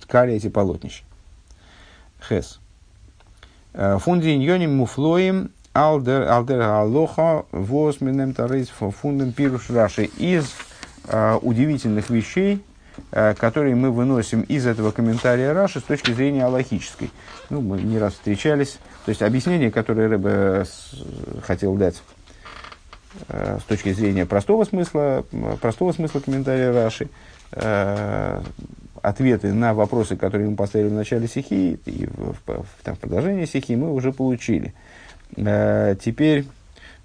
ткали 0.00 0.34
эти 0.34 0.48
полотнища. 0.48 1.04
Хес. 2.20 2.60
Фундиньоним 3.72 4.76
муфлоим 4.76 5.50
Алдер, 5.78 6.28
алдер 6.28 6.60
алоха 6.62 7.44
восминем 7.52 8.34
тарейс 8.34 8.68
фундам 8.68 9.32
пируш 9.32 9.70
раши. 9.70 10.04
Из 10.18 10.52
э, 11.06 11.38
удивительных 11.40 12.10
вещей, 12.10 12.64
э, 13.12 13.34
которые 13.34 13.76
мы 13.76 13.92
выносим 13.92 14.42
из 14.42 14.66
этого 14.66 14.90
комментария 14.90 15.52
Раши 15.52 15.78
с 15.78 15.84
точки 15.84 16.10
зрения 16.10 16.44
аллахической. 16.44 17.12
Ну, 17.48 17.60
мы 17.60 17.80
не 17.80 17.98
раз 17.98 18.14
встречались. 18.14 18.78
То 19.04 19.10
есть, 19.10 19.22
объяснение, 19.22 19.70
которое 19.70 20.08
Рэбе 20.08 20.64
хотел 21.46 21.74
дать 21.76 22.02
э, 23.28 23.58
с 23.60 23.62
точки 23.62 23.92
зрения 23.92 24.26
простого 24.26 24.64
смысла, 24.64 25.24
простого 25.60 25.92
смысла 25.92 26.18
комментария 26.18 26.72
Раши, 26.72 27.08
э, 27.52 28.40
ответы 29.02 29.52
на 29.52 29.74
вопросы, 29.74 30.16
которые 30.16 30.48
мы 30.50 30.56
поставили 30.56 30.88
в 30.88 30.94
начале 30.94 31.28
стихи 31.28 31.78
и 31.84 32.06
в, 32.06 32.32
в, 32.32 32.62
в, 32.62 32.66
там, 32.82 32.96
в 32.96 32.98
продолжении 32.98 33.44
стихи, 33.44 33.76
мы 33.76 33.92
уже 33.92 34.12
получили. 34.12 34.74
Э, 35.36 35.96
теперь 36.00 36.46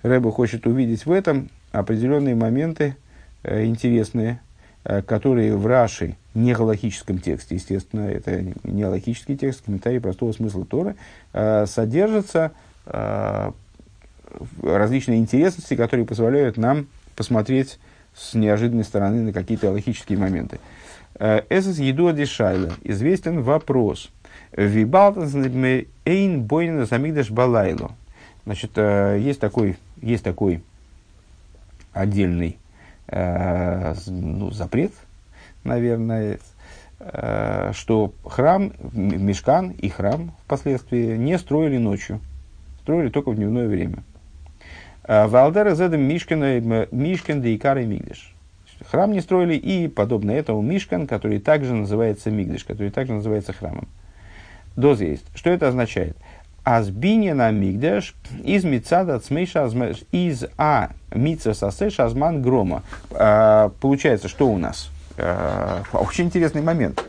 Рэба 0.02 0.32
хочет 0.32 0.66
увидеть 0.68 1.06
в 1.06 1.12
этом 1.12 1.50
определенные 1.72 2.36
моменты 2.36 2.96
э, 3.44 3.66
интересные, 3.66 4.40
э, 4.84 5.02
которые 5.02 5.56
в 5.56 5.66
Раши, 5.66 6.16
не 6.34 6.54
галактическом 6.54 7.20
тексте, 7.20 7.56
естественно, 7.56 8.10
это 8.10 8.44
не 8.64 8.82
галактический 8.82 9.38
текст, 9.38 9.64
комментарий 9.66 10.00
простого 10.00 10.32
смысла 10.32 10.66
Торы, 10.66 10.96
содержатся 11.32 12.54
различные 14.64 15.20
интересности, 15.20 15.76
которые 15.76 16.08
позволяют 16.08 16.58
нам 16.58 16.88
посмотреть 17.16 17.78
с 18.16 18.34
неожиданной 18.34 18.84
стороны 18.84 19.22
на 19.22 19.34
какие-то 19.34 19.72
логические 19.72 20.18
моменты. 20.18 20.60
Эсэс 21.20 21.78
еду 21.78 22.08
Адишайла. 22.08 22.74
Известен 22.84 23.42
вопрос. 23.42 24.10
Вибалтас 24.52 25.34
эйн 25.36 26.44
бойна 26.44 26.86
замигдаш 26.86 27.32
балайло. 27.32 27.92
Значит, 28.46 28.72
э, 28.76 29.20
есть 29.22 29.40
такой, 29.40 29.78
есть 30.02 30.24
такой 30.24 30.62
отдельный 31.94 32.58
э, 33.08 33.94
ну, 34.08 34.52
запрет, 34.52 34.92
наверное, 35.64 36.40
э, 37.00 37.72
что 37.74 38.14
храм, 38.26 38.74
мешкан 38.92 39.70
и 39.70 39.90
храм 39.90 40.34
впоследствии 40.46 41.16
не 41.16 41.38
строили 41.38 41.78
ночью, 41.78 42.20
строили 42.82 43.10
только 43.10 43.32
в 43.32 43.36
дневное 43.36 43.68
время. 43.68 44.04
Валдера 45.08 45.76
зедем 45.76 46.02
Мишкин, 46.02 46.88
Мишкин 46.92 47.42
да 47.42 47.56
Икар 47.56 47.80
Мигдеш. 47.80 48.34
Храм 48.90 49.12
не 49.12 49.22
строили, 49.22 49.56
и 49.56 49.88
подобно 49.88 50.32
этому 50.32 50.62
Мишкан, 50.62 51.08
который 51.08 51.40
также 51.40 51.74
называется 51.74 52.32
Мигдеш, 52.32 52.64
который 52.64 52.92
также 52.92 53.14
называется 53.14 53.54
храмом. 53.54 53.88
Доза 54.76 55.06
есть. 55.06 55.26
Что 55.36 55.50
это 55.50 55.68
означает? 55.68 56.18
Азбиня 56.66 57.36
на 57.36 57.52
мигдеш 57.52 58.16
из 58.42 58.64
мицада 58.64 59.20
цмейша 59.20 59.70
из 60.12 60.46
а 60.58 60.92
мица 61.14 61.54
сасеш 61.54 62.00
азман 62.00 62.42
грома. 62.42 62.84
А, 63.12 63.72
получается, 63.82 64.30
что 64.30 64.48
у 64.48 64.58
нас? 64.58 64.90
Очень 65.18 66.26
интересный 66.26 66.62
момент. 66.62 67.04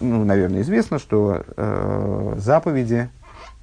Ну, 0.00 0.24
наверное, 0.24 0.62
известно, 0.62 0.98
что 0.98 1.44
э, 1.56 2.34
заповеди 2.38 3.10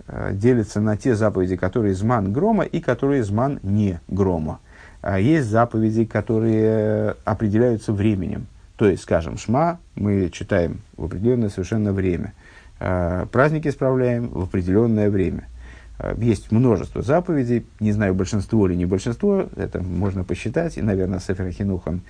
э, 0.08 0.32
делятся 0.34 0.82
на 0.82 0.98
те 0.98 1.16
заповеди, 1.16 1.56
которые 1.56 1.94
зман 1.94 2.32
грома 2.34 2.64
и 2.64 2.80
которые 2.80 3.24
зман 3.24 3.60
не 3.64 4.00
грома. 4.08 4.60
А 5.02 5.20
есть 5.20 5.48
заповеди, 5.48 6.06
которые 6.06 7.16
определяются 7.24 7.94
временем. 7.94 8.48
То 8.76 8.88
есть, 8.88 9.04
скажем, 9.04 9.38
шма 9.38 9.80
мы 9.96 10.30
читаем 10.30 10.82
в 10.98 11.06
определенное 11.06 11.50
совершенно 11.50 11.94
время– 11.94 12.34
Э, 12.80 13.26
праздники 13.32 13.70
справляем 13.70 14.30
в 14.30 14.44
определенное 14.44 15.10
время. 15.10 15.48
Э, 16.00 16.16
есть 16.18 16.52
множество 16.52 17.02
заповедей, 17.02 17.66
не 17.80 17.92
знаю, 17.92 18.14
большинство 18.14 18.68
или 18.68 18.76
не 18.76 18.86
большинство, 18.86 19.48
это 19.56 19.82
можно 19.82 20.24
посчитать, 20.24 20.78
и, 20.78 20.82
наверное, 20.82 21.20
Сефер 21.20 21.52
Хинухан 21.52 22.02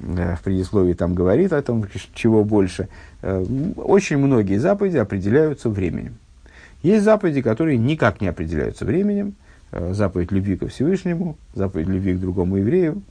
э, 0.00 0.34
в 0.34 0.42
предисловии 0.42 0.94
там 0.94 1.14
говорит 1.14 1.52
о 1.52 1.62
том, 1.62 1.84
чего 2.14 2.44
больше. 2.44 2.88
Очень 3.22 4.18
многие 4.18 4.58
заповеди 4.58 4.98
определяются 4.98 5.70
временем. 5.70 6.16
Есть 6.86 7.04
заповеди, 7.04 7.42
которые 7.42 7.78
никак 7.78 8.20
не 8.20 8.28
определяются 8.28 8.84
временем. 8.84 9.34
Заповедь 9.72 10.30
любви 10.30 10.56
ко 10.56 10.68
Всевышнему, 10.68 11.36
заповедь 11.52 11.88
любви 11.88 12.14
к 12.14 12.20
другому 12.20 12.58
еврею, 12.58 13.02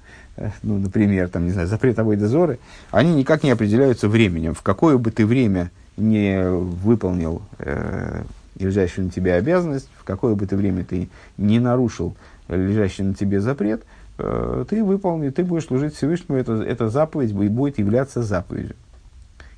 ну, 0.63 0.77
например, 0.77 1.27
там, 1.27 1.43
не 1.45 1.51
знаю, 1.51 1.67
запрет 1.67 1.97
дозоры, 1.97 2.57
они 2.91 3.13
никак 3.13 3.43
не 3.43 3.51
определяются 3.51 4.07
временем. 4.07 4.53
В 4.53 4.61
какое 4.61 4.97
бы 4.97 5.11
ты 5.11 5.25
время 5.25 5.71
не 5.97 6.49
выполнил 6.49 7.41
э, 7.59 8.23
лежащую 8.57 9.07
на 9.07 9.11
тебе 9.11 9.33
обязанность, 9.33 9.89
в 9.99 10.05
какое 10.05 10.35
бы 10.35 10.47
ты 10.47 10.55
время 10.55 10.85
ты 10.85 11.09
не 11.37 11.59
нарушил 11.59 12.15
лежащий 12.47 13.03
на 13.03 13.13
тебе 13.13 13.41
запрет, 13.41 13.83
э, 14.17 14.63
ты 14.69 14.85
выполни, 14.85 15.31
ты 15.31 15.43
будешь 15.43 15.65
служить 15.65 15.95
Всевышнему, 15.95 16.39
это, 16.39 16.53
это 16.53 16.87
заповедь 16.87 17.33
будет 17.33 17.77
являться 17.77 18.23
заповедью. 18.23 18.77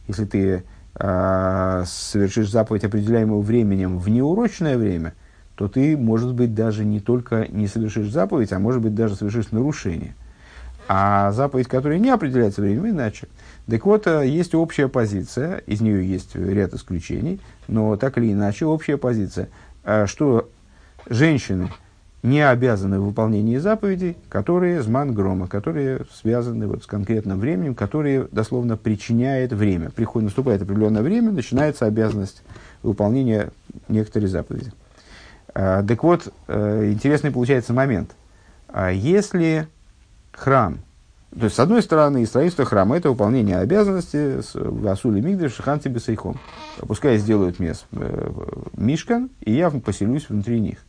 Если 0.07 0.25
ты 0.25 0.47
э, 0.47 0.61
совершишь 0.99 2.49
заповедь, 2.49 2.83
определяемую 2.83 3.41
временем, 3.41 3.99
в 3.99 4.09
неурочное 4.09 4.77
время, 4.77 5.13
то 5.55 5.67
ты, 5.67 5.95
может 5.95 6.33
быть, 6.33 6.55
даже 6.55 6.85
не 6.85 6.99
только 6.99 7.47
не 7.49 7.67
совершишь 7.67 8.09
заповедь, 8.09 8.51
а 8.51 8.59
может 8.59 8.81
быть, 8.81 8.95
даже 8.95 9.15
совершишь 9.15 9.51
нарушение. 9.51 10.15
А 10.87 11.31
заповедь, 11.33 11.67
которая 11.67 11.99
не 11.99 12.09
определяется 12.09 12.61
временем, 12.61 12.89
иначе– 12.89 13.27
так 13.69 13.85
вот, 13.85 14.07
э, 14.07 14.25
есть 14.27 14.55
общая 14.55 14.87
позиция, 14.87 15.57
из 15.65 15.81
нее 15.81 16.07
есть 16.07 16.35
ряд 16.35 16.73
исключений, 16.73 17.41
но 17.67 17.97
так 17.97 18.17
или 18.17 18.31
иначе 18.31 18.65
общая 18.65 18.95
позиция, 18.95 19.49
э, 19.83 20.05
что 20.05 20.49
женщины 21.09 21.69
не 22.23 22.41
обязаны 22.41 22.99
в 22.99 23.05
выполнении 23.05 23.57
заповедей, 23.57 24.17
которые 24.29 24.81
зман 24.81 25.13
грома, 25.13 25.47
которые 25.47 26.01
связаны 26.13 26.67
вот 26.67 26.83
с 26.83 26.87
конкретным 26.87 27.39
временем, 27.39 27.75
которые 27.75 28.27
дословно 28.31 28.75
причиняет 28.75 29.53
время. 29.53 29.91
Приходит, 29.91 30.25
наступает 30.25 30.61
определенное 30.61 31.03
время, 31.03 31.31
начинается 31.31 31.85
обязанность 31.85 32.43
выполнения 32.83 33.49
некоторых 33.87 34.29
заповедей. 34.29 34.71
Э, 35.53 35.83
так 35.87 36.03
вот, 36.03 36.27
интересный 36.47 37.31
получается 37.31 37.73
момент. 37.73 38.15
А 38.67 38.91
если 38.91 39.67
храм 40.31 40.79
то 41.37 41.43
есть, 41.43 41.55
с 41.55 41.59
одной 41.59 41.83
стороны, 41.83 42.25
строительство 42.25 42.65
храма– 42.65 42.97
это 42.97 43.09
выполнение 43.09 43.57
обязанности 43.57 44.41
с 44.41 44.51
Васули 44.55 45.19
Мигдаш 45.19 45.53
Шаханти 45.53 45.87
Бесайхом. 45.87 46.39
Пускай 46.79 47.17
сделают 47.17 47.59
мест 47.59 47.85
э, 47.91 48.31
Мишкан, 48.75 49.29
и 49.41 49.53
я 49.53 49.69
поселюсь 49.69 50.29
внутри 50.29 50.59
них. 50.59 50.79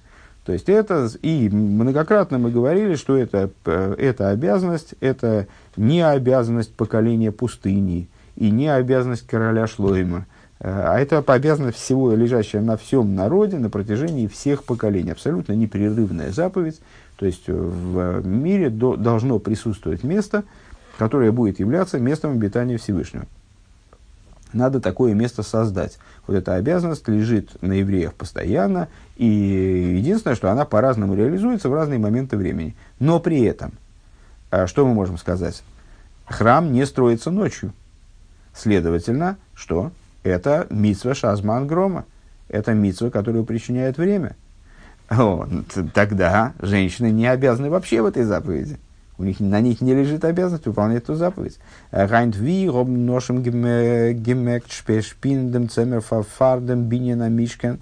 То 0.48 0.54
есть, 0.54 0.70
это, 0.70 1.10
и 1.20 1.50
многократно 1.50 2.38
мы 2.38 2.50
говорили, 2.50 2.94
что 2.94 3.18
это, 3.18 3.50
э, 3.66 3.94
это 3.98 4.30
обязанность, 4.30 4.94
это 5.00 5.46
не 5.76 6.00
обязанность 6.00 6.72
поколения 6.72 7.32
пустыни, 7.32 8.08
и 8.34 8.50
не 8.50 8.68
обязанность 8.68 9.26
короля 9.26 9.66
Шлойма, 9.66 10.24
э, 10.60 10.70
а 10.70 10.98
это 10.98 11.18
обязанность 11.18 11.76
всего, 11.76 12.14
лежащая 12.14 12.62
на 12.62 12.78
всем 12.78 13.14
народе 13.14 13.58
на 13.58 13.68
протяжении 13.68 14.26
всех 14.26 14.64
поколений. 14.64 15.10
Абсолютно 15.10 15.52
непрерывная 15.52 16.32
заповедь, 16.32 16.80
то 17.16 17.26
есть 17.26 17.44
э, 17.46 17.52
в 17.52 18.26
мире 18.26 18.70
до, 18.70 18.96
должно 18.96 19.38
присутствовать 19.40 20.02
место, 20.02 20.44
которое 20.96 21.30
будет 21.30 21.60
являться 21.60 21.98
местом 21.98 22.30
обитания 22.32 22.78
Всевышнего. 22.78 23.26
Надо 24.52 24.80
такое 24.80 25.14
место 25.14 25.42
создать. 25.42 25.98
Вот 26.26 26.36
эта 26.36 26.54
обязанность 26.54 27.06
лежит 27.08 27.62
на 27.62 27.72
евреях 27.72 28.14
постоянно, 28.14 28.88
и 29.16 29.26
единственное, 29.26 30.36
что 30.36 30.50
она 30.50 30.64
по-разному 30.64 31.14
реализуется 31.14 31.68
в 31.68 31.74
разные 31.74 31.98
моменты 31.98 32.36
времени. 32.36 32.76
Но 32.98 33.20
при 33.20 33.42
этом, 33.42 33.72
а, 34.50 34.66
что 34.66 34.86
мы 34.86 34.94
можем 34.94 35.18
сказать? 35.18 35.62
Храм 36.26 36.72
не 36.72 36.84
строится 36.86 37.30
ночью. 37.30 37.72
Следовательно, 38.54 39.36
что? 39.54 39.92
Это 40.22 40.66
митсва 40.70 41.14
шазман 41.14 41.66
грома. 41.66 42.04
Это 42.48 42.74
митсва, 42.74 43.10
которую 43.10 43.44
причиняет 43.44 43.98
время. 43.98 44.36
О, 45.10 45.46
тогда 45.94 46.52
женщины 46.60 47.10
не 47.10 47.26
обязаны 47.26 47.70
вообще 47.70 48.02
в 48.02 48.06
этой 48.06 48.24
заповеди. 48.24 48.78
У 49.18 49.24
них, 49.24 49.40
на 49.40 49.60
них 49.60 49.80
не 49.80 49.94
лежит 49.94 50.24
обязанность 50.24 50.66
выполнять 50.66 51.02
эту 51.02 51.16
заповедь. 51.16 51.58
Райнт 51.90 52.36
ви 52.36 52.68
роб 52.68 52.88
ношем 52.88 53.42
гемект 53.42 54.70
шпешпиндем 54.70 55.68
цемер 55.68 56.00
фафардем 56.00 56.84
бинина 56.84 57.28
мишкен. 57.28 57.80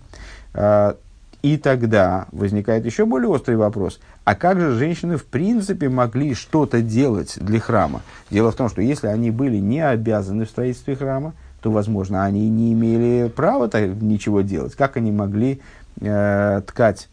А, 0.55 0.97
и 1.43 1.59
тогда 1.59 2.26
возникает 2.32 2.87
еще 2.87 3.05
более 3.05 3.28
острый 3.28 3.57
вопрос. 3.57 4.01
А 4.24 4.34
как 4.34 4.59
же 4.59 4.72
женщины 4.72 5.16
в 5.18 5.26
принципе 5.26 5.89
могли 5.89 6.34
что-то 6.34 6.80
делать 6.80 7.37
для 7.39 7.61
храма? 7.61 8.03
Дело 8.30 8.51
в 8.51 8.57
том, 8.57 8.68
что 8.68 8.80
если 8.80 9.07
они 9.07 9.30
были 9.30 9.59
не 9.59 9.80
обязаны 9.80 10.47
в 10.47 10.51
строительстве 10.51 10.97
храма, 10.97 11.34
то, 11.61 11.70
возможно, 11.70 12.24
они 12.24 12.49
не 12.49 12.72
имели 12.72 13.28
права 13.28 13.70
ничего 13.76 14.41
делать. 14.41 14.74
Как 14.74 14.97
они 14.97 15.12
могли 15.12 15.61
э, 16.01 16.62
ткать 16.66 17.09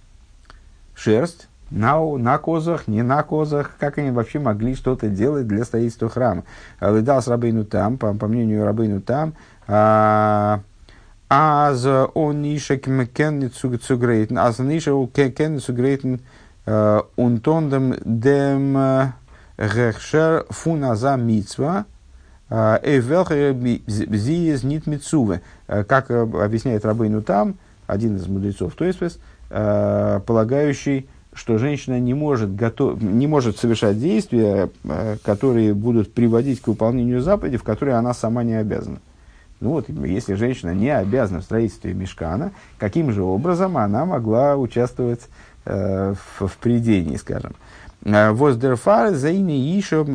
шерсть 0.95 1.47
на, 1.73 1.99
на 2.17 2.37
козах, 2.37 2.87
не 2.87 3.01
на 3.01 3.23
козах, 3.23 3.71
как 3.79 3.97
они 3.97 4.11
вообще 4.11 4.39
могли 4.39 4.75
что-то 4.75 5.09
делать 5.09 5.47
для 5.47 5.65
строительства 5.65 6.07
храма. 6.07 6.43
Лыдал 6.79 7.21
с 7.21 7.27
Рабейну 7.27 7.65
там, 7.65 7.97
по, 7.97 8.13
по 8.13 8.27
мнению 8.27 8.63
Рабейну 8.63 9.01
там, 9.01 9.33
а 9.67 10.59
аз 11.29 11.83
он 12.13 12.41
ниша 12.43 12.77
кен 12.77 13.49
цугрейтен, 13.49 14.37
аз 14.37 14.59
ниша 14.59 14.91
кен 15.13 15.59
цугрейтен 15.59 16.21
унтондем 17.15 17.95
дем 18.05 19.13
гехшер 19.57 20.45
фуназа 20.49 21.15
мицва, 21.15 21.85
эвелхер 22.49 23.55
зиез 23.87 24.63
нит 24.63 24.85
мицуве. 24.85 25.41
Как 25.65 26.11
объясняет 26.11 26.85
Рабейну 26.85 27.23
там, 27.23 27.55
один 27.87 28.15
из 28.17 28.27
мудрецов, 28.27 28.75
то 28.75 28.85
есть, 28.85 29.19
полагающий, 29.49 31.09
что 31.33 31.57
женщина 31.57 31.99
не 31.99 32.13
может, 32.13 32.55
готов, 32.55 33.01
не 33.01 33.27
может 33.27 33.57
совершать 33.57 33.99
действия, 33.99 34.69
э, 34.83 35.17
которые 35.23 35.73
будут 35.73 36.13
приводить 36.13 36.61
к 36.61 36.67
выполнению 36.67 37.21
заповеди, 37.21 37.57
в 37.57 37.63
которые 37.63 37.95
она 37.95 38.13
сама 38.13 38.43
не 38.43 38.53
обязана. 38.53 38.99
Ну 39.59 39.71
вот, 39.71 39.89
если 39.89 40.33
женщина 40.33 40.73
не 40.73 40.89
обязана 40.89 41.39
в 41.39 41.43
строительстве 41.43 41.93
мешкана, 41.93 42.51
каким 42.77 43.11
же 43.11 43.23
образом 43.23 43.77
она 43.77 44.05
могла 44.05 44.57
участвовать 44.57 45.21
э, 45.65 46.13
в, 46.13 46.47
в 46.47 46.57
придении, 46.57 47.15
скажем. 47.15 47.53
Э, 48.03 48.31
Воздерфар 48.31 49.13
заини 49.13 49.53
еще 49.53 50.05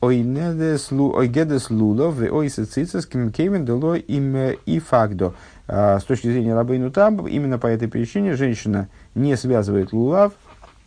ойгедес 0.00 1.70
лулов 1.70 2.20
ойса 2.20 2.66
цицес 2.66 3.06
кемен 3.06 3.64
дело 3.64 3.94
им 3.94 4.36
и 4.64 4.78
факдо. 4.78 5.34
С 5.66 6.04
точки 6.04 6.28
зрения 6.28 6.54
рабейну 6.54 6.90
там, 6.90 7.26
именно 7.28 7.58
по 7.58 7.66
этой 7.66 7.88
причине 7.88 8.36
женщина 8.36 8.88
не 9.14 9.36
связывает 9.36 9.92
лулав, 9.92 10.32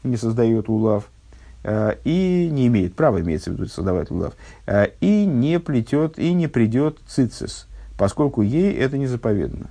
не 0.04 0.18
создает 0.18 0.70
улав, 0.70 1.10
э, 1.64 1.95
и 2.04 2.49
не 2.52 2.68
имеет 2.68 2.95
права, 2.95 3.22
имеется 3.22 3.52
в 3.52 3.54
виду, 3.54 3.68
создавать 3.68 4.12
улав, 4.12 4.34
э, 4.66 4.88
и 4.99 5.26
не 5.26 5.60
плетет, 5.60 6.18
и 6.18 6.34
не 6.34 6.47
придет 6.47 6.99
цицис, 7.08 7.68
поскольку 7.97 8.41
ей 8.41 8.74
это 8.74 8.97
не 8.97 9.08
заповедано. 9.08 9.70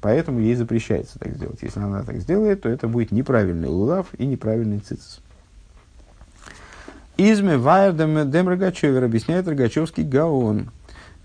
Поэтому 0.00 0.40
ей 0.40 0.54
запрещается 0.54 1.18
так 1.18 1.34
сделать. 1.34 1.62
Если 1.62 1.80
она 1.80 2.02
так 2.02 2.18
сделает, 2.18 2.62
то 2.62 2.68
это 2.68 2.86
будет 2.86 3.12
неправильный 3.12 3.68
улав 3.68 4.06
и 4.18 4.26
неправильный 4.26 4.78
цицис. 4.78 5.20
Изме 7.16 7.56
Вайердем 7.56 8.30
Дем 8.30 8.48
Рогачевер 8.48 9.02
объясняет 9.02 9.48
Рогачевский 9.48 10.04
Гаон. 10.04 10.70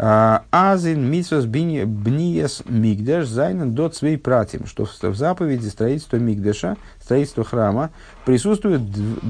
А, 0.04 0.46
Азин 0.50 1.12
митсвас 1.12 1.46
бниес 1.46 2.64
мигдеш 2.66 3.28
зайнен 3.28 3.76
дот 3.76 3.96
свей 3.96 4.18
пратим, 4.18 4.66
что 4.66 4.86
в 4.86 5.16
заповеди 5.16 5.68
строительства 5.68 6.18
мигдеша, 6.18 6.78
строительства 7.00 7.44
храма, 7.44 7.92
присутствует 8.26 8.82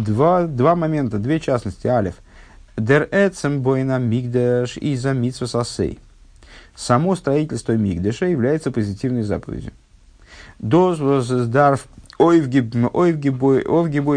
два, 0.05 0.43
два 0.43 0.77
момента, 0.77 1.17
две 1.17 1.41
частности. 1.41 1.87
Алиф. 1.87 2.15
Дер 2.77 3.09
эцем 3.11 3.61
бойна 3.61 3.99
мигдеш 3.99 4.77
и 4.77 4.95
за 4.95 5.11
митсвас 5.11 5.55
асей. 5.55 5.99
Само 6.73 7.17
строительство 7.17 7.73
микдаша 7.73 8.27
является 8.27 8.71
позитивной 8.71 9.23
заповедью. 9.23 9.73
דאָס 10.59 11.27
דאַרף 11.47 11.85
אויפגעבויט 12.17 13.25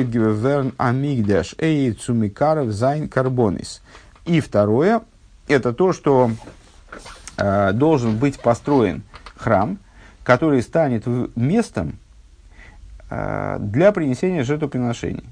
ווערן 0.09 0.55
אַ 0.55 0.73
מקדש 0.77 1.91
צו 1.95 2.23
מקריב 2.23 2.71
זיין 2.71 3.09
קרבנות. 3.09 3.83
И 4.25 4.39
второе, 4.39 5.01
это 5.49 5.73
то, 5.73 5.93
что 5.93 6.31
э, 7.37 7.73
должен 7.73 8.17
быть 8.17 8.41
построен 8.41 9.03
храм, 9.37 9.79
который 10.23 10.63
станет 10.63 11.05
местом 11.37 11.99
э, 13.11 13.59
для 13.61 13.93
принесения 13.93 14.45
жертвоприношений. 14.45 15.25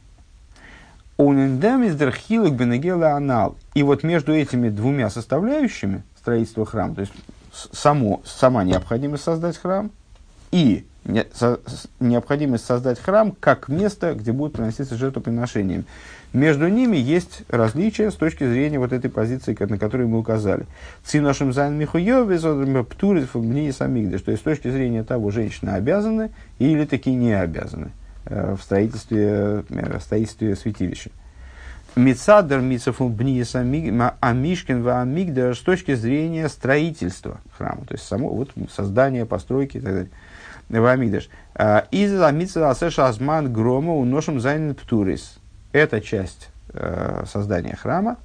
анал. 3.17 3.57
И 3.75 3.83
вот 3.83 4.03
между 4.03 4.35
этими 4.35 4.69
двумя 4.69 5.09
составляющими 5.11 6.03
строительства 6.19 6.67
храма, 6.67 6.95
то 6.95 7.01
есть 7.03 7.13
само, 7.53 8.23
сама 8.25 8.65
необходимость 8.65 9.25
создать 9.25 9.57
храм 9.57 9.91
и 10.51 10.87
необходимость 12.01 12.65
создать 12.65 13.01
храм 13.01 13.33
как 13.33 13.69
место, 13.69 14.15
где 14.15 14.33
будут 14.33 14.55
приноситься 14.55 14.97
жертвоприношения. 14.97 15.85
Между 16.33 16.69
ними 16.69 16.97
есть 16.97 17.43
различия 17.49 18.11
с 18.11 18.15
точки 18.15 18.45
зрения 18.45 18.79
вот 18.79 18.93
этой 18.93 19.11
позиции, 19.11 19.57
на 19.59 19.79
которую 19.79 20.09
мы 20.09 20.19
указали. 20.19 20.67
צי 21.05 21.23
נשים 21.23 21.53
זיין 21.53 21.75
מחויב 21.75 22.39
פטור 22.85 23.13
אין 23.13 23.35
בנין 23.35 23.73
המקדש. 23.73 24.23
То 24.23 24.31
есть 24.31 24.43
с 24.43 24.45
точки 24.45 24.71
зрения 24.71 25.05
того, 25.05 25.31
женщины 25.31 25.71
обязаны 25.71 26.31
или 26.59 26.87
таки 26.87 27.13
не 27.13 27.39
обязаны 27.39 27.91
э, 28.25 28.57
в 28.59 28.63
строительстве, 28.63 29.65
э, 29.69 29.99
в 29.99 30.03
строительстве 30.03 30.57
святилища. 30.57 31.11
מצד 31.97 32.33
דער 32.33 32.61
מצוה 32.61 32.91
פון 32.91 33.09
בניית 33.09 33.55
המשכן 33.55 34.83
והמקדש 34.83 35.59
с 35.59 35.61
точки 35.61 35.95
зрения 35.95 36.49
строительства 36.49 37.43
храма, 37.59 37.85
то 37.87 37.93
есть 37.93 38.07
само 38.07 38.31
вот 38.31 38.51
создание, 38.75 39.27
постройки 39.27 39.77
и 39.77 39.81
так 39.81 39.93
далее. 39.93 40.11
וואָס 40.71 41.03
דאָס 41.03 41.29
איז 41.55 42.19
אַ 42.23 42.35
מצוות 42.35 42.71
עשה 42.71 43.09
שהזמן 43.09 43.53
גרמא 43.53 43.95
ונשים 43.95 44.41
זיינען 44.41 44.75
פטורות. 44.75 45.42
Эта 45.73 46.01
часть 46.01 46.51
э, 46.75 47.25
создания 47.27 47.77
храма, 47.77 48.19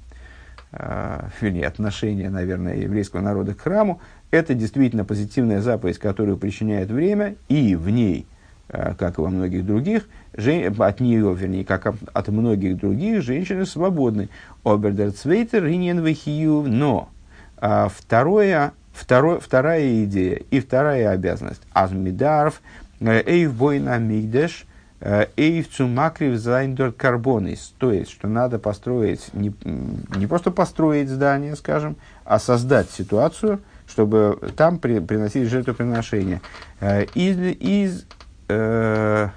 э, 0.72 1.28
вернее, 1.40 1.66
отношения, 1.66 2.30
наверное, 2.30 2.76
еврейского 2.76 3.20
народа 3.20 3.54
к 3.54 3.60
храму, 3.60 4.00
это 4.30 4.54
действительно 4.54 5.04
позитивная 5.04 5.62
заповедь, 5.62 5.98
которую 5.98 6.36
причиняет 6.36 6.90
время, 6.90 7.36
и 7.48 7.74
в 7.74 7.88
ней, 7.88 8.26
э, 8.68 8.94
как 8.98 9.18
и 9.18 9.22
во 9.22 9.30
многих 9.30 9.64
других, 9.64 10.08
жен... 10.36 10.74
от 10.78 11.00
нее, 11.00 11.34
вернее, 11.34 11.64
как 11.64 11.86
от 12.12 12.28
многих 12.28 12.76
других, 12.76 13.22
женщины 13.22 13.64
свободны. 13.64 14.28
אָבער 14.62 14.93
דער 14.93 15.12
צווייטער, 15.12 15.64
но 15.64 17.08
а, 17.60 17.88
второе, 17.88 18.72
второе, 18.92 19.40
вторая 19.40 20.04
идея 20.04 20.42
и 20.50 20.60
вторая 20.60 21.10
обязанность. 21.10 21.62
אַז 21.72 21.98
מ'דאַרף 21.98 22.60
אויפֿבויען 23.00 23.98
אַ 23.98 24.15
מקדש, 24.15 24.66
אויף 25.00 25.49
צו 25.49 25.86
מקריב 25.86 26.38
זיין 26.38 26.62
דאָרט 26.62 26.92
קרבנות. 26.92 27.72
То 27.78 27.92
есть, 27.92 28.10
что 28.10 28.26
надо 28.26 28.58
построить, 28.58 29.32
не, 29.32 29.54
не 30.16 30.26
просто 30.26 30.50
построить 30.50 31.08
здание, 31.08 31.54
скажем, 31.54 31.96
а 32.24 32.38
создать 32.38 32.90
ситуацию, 32.90 33.60
чтобы 33.86 34.38
там 34.56 34.78
при, 34.78 34.98
приносить 34.98 35.48
жертвоприношения. 35.48 36.40
Э, 36.80 37.04
איז, 37.14 37.38
איז 37.38 38.06
э, 38.48 39.28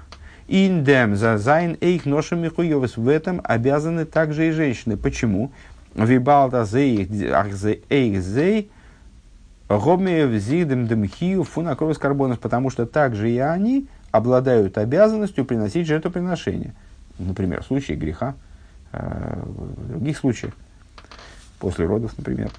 אין 0.48 1.16
דעם 1.16 1.38
זיינען 1.38 1.78
אויך 1.80 2.06
נשים 2.06 2.40
מחויבות. 2.40 2.96
В 2.96 3.08
этом 3.08 3.40
обязаны 3.44 4.04
также 4.04 4.48
и 4.48 4.50
женщины. 4.50 4.96
Почему? 4.96 5.52
וויבאַלד 5.94 6.64
אַז 6.64 6.79
אויך, 6.79 7.08
אויך 7.88 8.22
זיי 8.22 8.70
האָבן 9.68 10.40
דעם, 10.40 10.86
דעם 10.86 11.44
חיוב 11.44 11.62
פון 11.62 11.76
הקרבת 11.76 11.98
קרבנות. 11.98 12.38
Потому 12.38 12.70
что 12.70 12.84
также 12.84 13.30
и 13.30 13.38
они 13.38 13.86
обладают 14.12 14.78
обязанностью 14.78 15.44
приносить 15.44 15.88
жертвоприношения. 15.88 16.74
Например, 17.18 17.62
в 17.62 17.66
случае 17.66 17.96
греха, 17.96 18.34
э, 18.92 19.42
в 19.44 19.88
других 19.88 20.16
случаях, 20.16 20.52
после 21.62 21.86
родов, 21.86 22.12
например. 22.18 22.50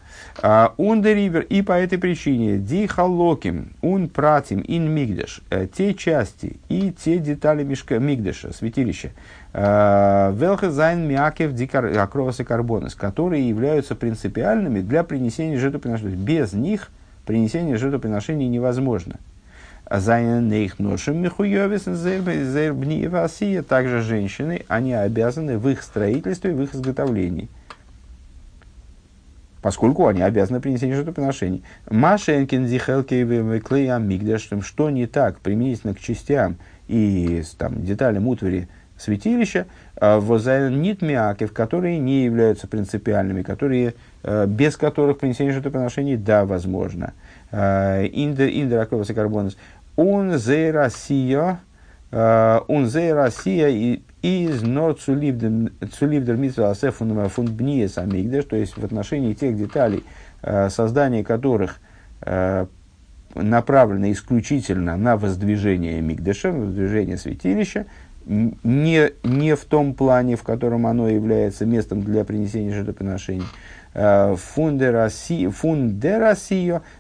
Он 0.78 1.02
деривер, 1.02 1.42
и 1.42 1.62
по 1.62 1.74
этой 1.74 1.98
причине, 1.98 2.58
ди 2.58 2.88
халоким, 2.88 3.74
ун 3.82 4.08
пратим, 4.08 4.64
ин 4.66 4.90
мигдеш, 4.90 5.42
э, 5.50 5.68
те 5.68 5.94
части 5.94 6.58
и 6.70 6.92
те 6.92 7.18
детали 7.20 7.64
мишка, 7.64 8.00
мигдеша, 8.00 8.54
святилища, 8.54 9.12
э, 9.52 10.34
велхезайн 10.34 11.06
мякев 11.06 11.52
дикар 11.54 11.86
акровас 11.98 12.40
и 12.40 12.46
карбонес, 12.46 12.96
которые 12.96 13.48
являются 13.48 13.94
принципиальными 13.94 14.80
для 14.80 15.04
принесения 15.04 15.60
жертвоприношения. 15.60 16.16
Без 16.16 16.54
них 16.54 16.90
принесение 17.26 17.76
жертвоприношений 17.76 18.48
невозможно. 18.48 19.20
Также 23.62 24.02
женщины, 24.02 24.66
они 24.68 24.94
обязаны 24.94 25.58
в 25.58 25.70
их 25.70 25.84
строительстве, 25.84 26.54
в 26.54 26.62
их 26.62 26.74
изготовлении– 26.74 27.50
поскольку 29.64 30.08
они 30.08 30.22
обязаны 30.22 30.60
принесение 30.60 30.96
жертвоприношений. 30.96 31.64
Машенкин 31.90 32.68
зихелки 32.68 33.60
клея 33.62 33.98
мигдаш, 33.98 34.50
что 34.62 34.90
не 34.90 35.08
так 35.08 35.40
применительно 35.40 35.96
к 35.96 36.00
частям 36.00 36.58
и 36.90 37.42
там, 37.58 37.84
деталям 37.84 38.28
утвари 38.28 38.68
святилища, 38.98 39.66
а, 39.96 40.20
возайнит 40.20 41.02
миакев, 41.02 41.54
которые 41.54 41.98
не 41.98 42.26
являются 42.26 42.68
принципиальными, 42.68 43.42
которые, 43.42 43.96
э, 44.24 44.46
без 44.48 44.76
которых 44.78 45.20
принесение 45.20 45.54
жертвоприношений, 45.54 46.18
да, 46.18 46.46
возможно. 46.46 47.14
А, 47.52 48.04
индер 48.04 48.80
акроваса 48.80 49.14
карбонус. 49.96 50.34
Он 50.34 50.38
зе 50.38 50.72
Россия, 50.72 51.60
он 52.12 52.88
зе 52.88 53.14
Россия 53.14 53.70
и 53.70 54.02
из 54.24 54.62
нор 54.64 54.96
цулибдер 54.96 56.36
митсва 56.38 56.70
асефун 56.72 57.28
фун 57.28 57.48
бниес 57.48 57.98
амигдеш, 57.98 58.46
то 58.46 58.56
есть 58.56 58.78
в 58.78 58.86
отношении 58.86 59.34
тех 59.34 59.58
деталей, 59.58 60.06
э, 60.42 60.70
создание 60.70 61.26
которых 61.26 61.82
э, 62.22 62.66
направлено 63.36 64.10
исключительно 64.14 64.96
на 64.96 65.18
воздвижение 65.18 66.00
мигдеша, 66.00 66.54
воздвижение 66.54 67.18
святилища, 67.18 67.86
не, 68.26 69.12
не 69.24 69.56
в 69.58 69.66
том 69.66 69.94
плане, 69.94 70.38
в 70.38 70.44
котором 70.44 70.88
оно 70.88 71.10
является 71.10 71.66
местом 71.66 72.02
для 72.02 72.24
принесения 72.24 72.74
жертвоприношений. 72.74 73.44
Э, 73.94 74.38
фундерасио 74.38 75.52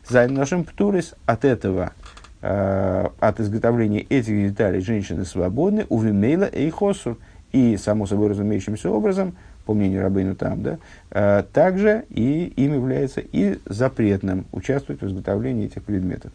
за 0.05 0.27
нашим 0.27 0.65
птурис 0.65 1.15
от 1.25 1.45
этого 1.45 1.93
от 2.43 3.39
изготовления 3.39 4.01
этих 4.01 4.49
деталей 4.49 4.81
женщины 4.81 5.23
свободны, 5.23 5.85
у 5.89 5.99
Вимейла 6.01 6.49
Эйхосу. 6.51 7.17
И, 7.53 7.77
само 7.77 8.07
собой 8.07 8.29
разумеющимся 8.29 8.89
образом, 8.89 9.35
по 9.65 9.73
мнению 9.73 10.01
Рабейну 10.01 10.35
там, 10.35 10.63
да, 10.63 10.79
э, 11.11 11.43
также 11.53 12.05
и 12.09 12.51
им 12.55 12.73
является 12.73 13.21
и 13.21 13.59
запретным 13.65 14.45
участвовать 14.51 15.01
в 15.01 15.07
изготовлении 15.07 15.65
этих 15.65 15.83
предметов. 15.83 16.31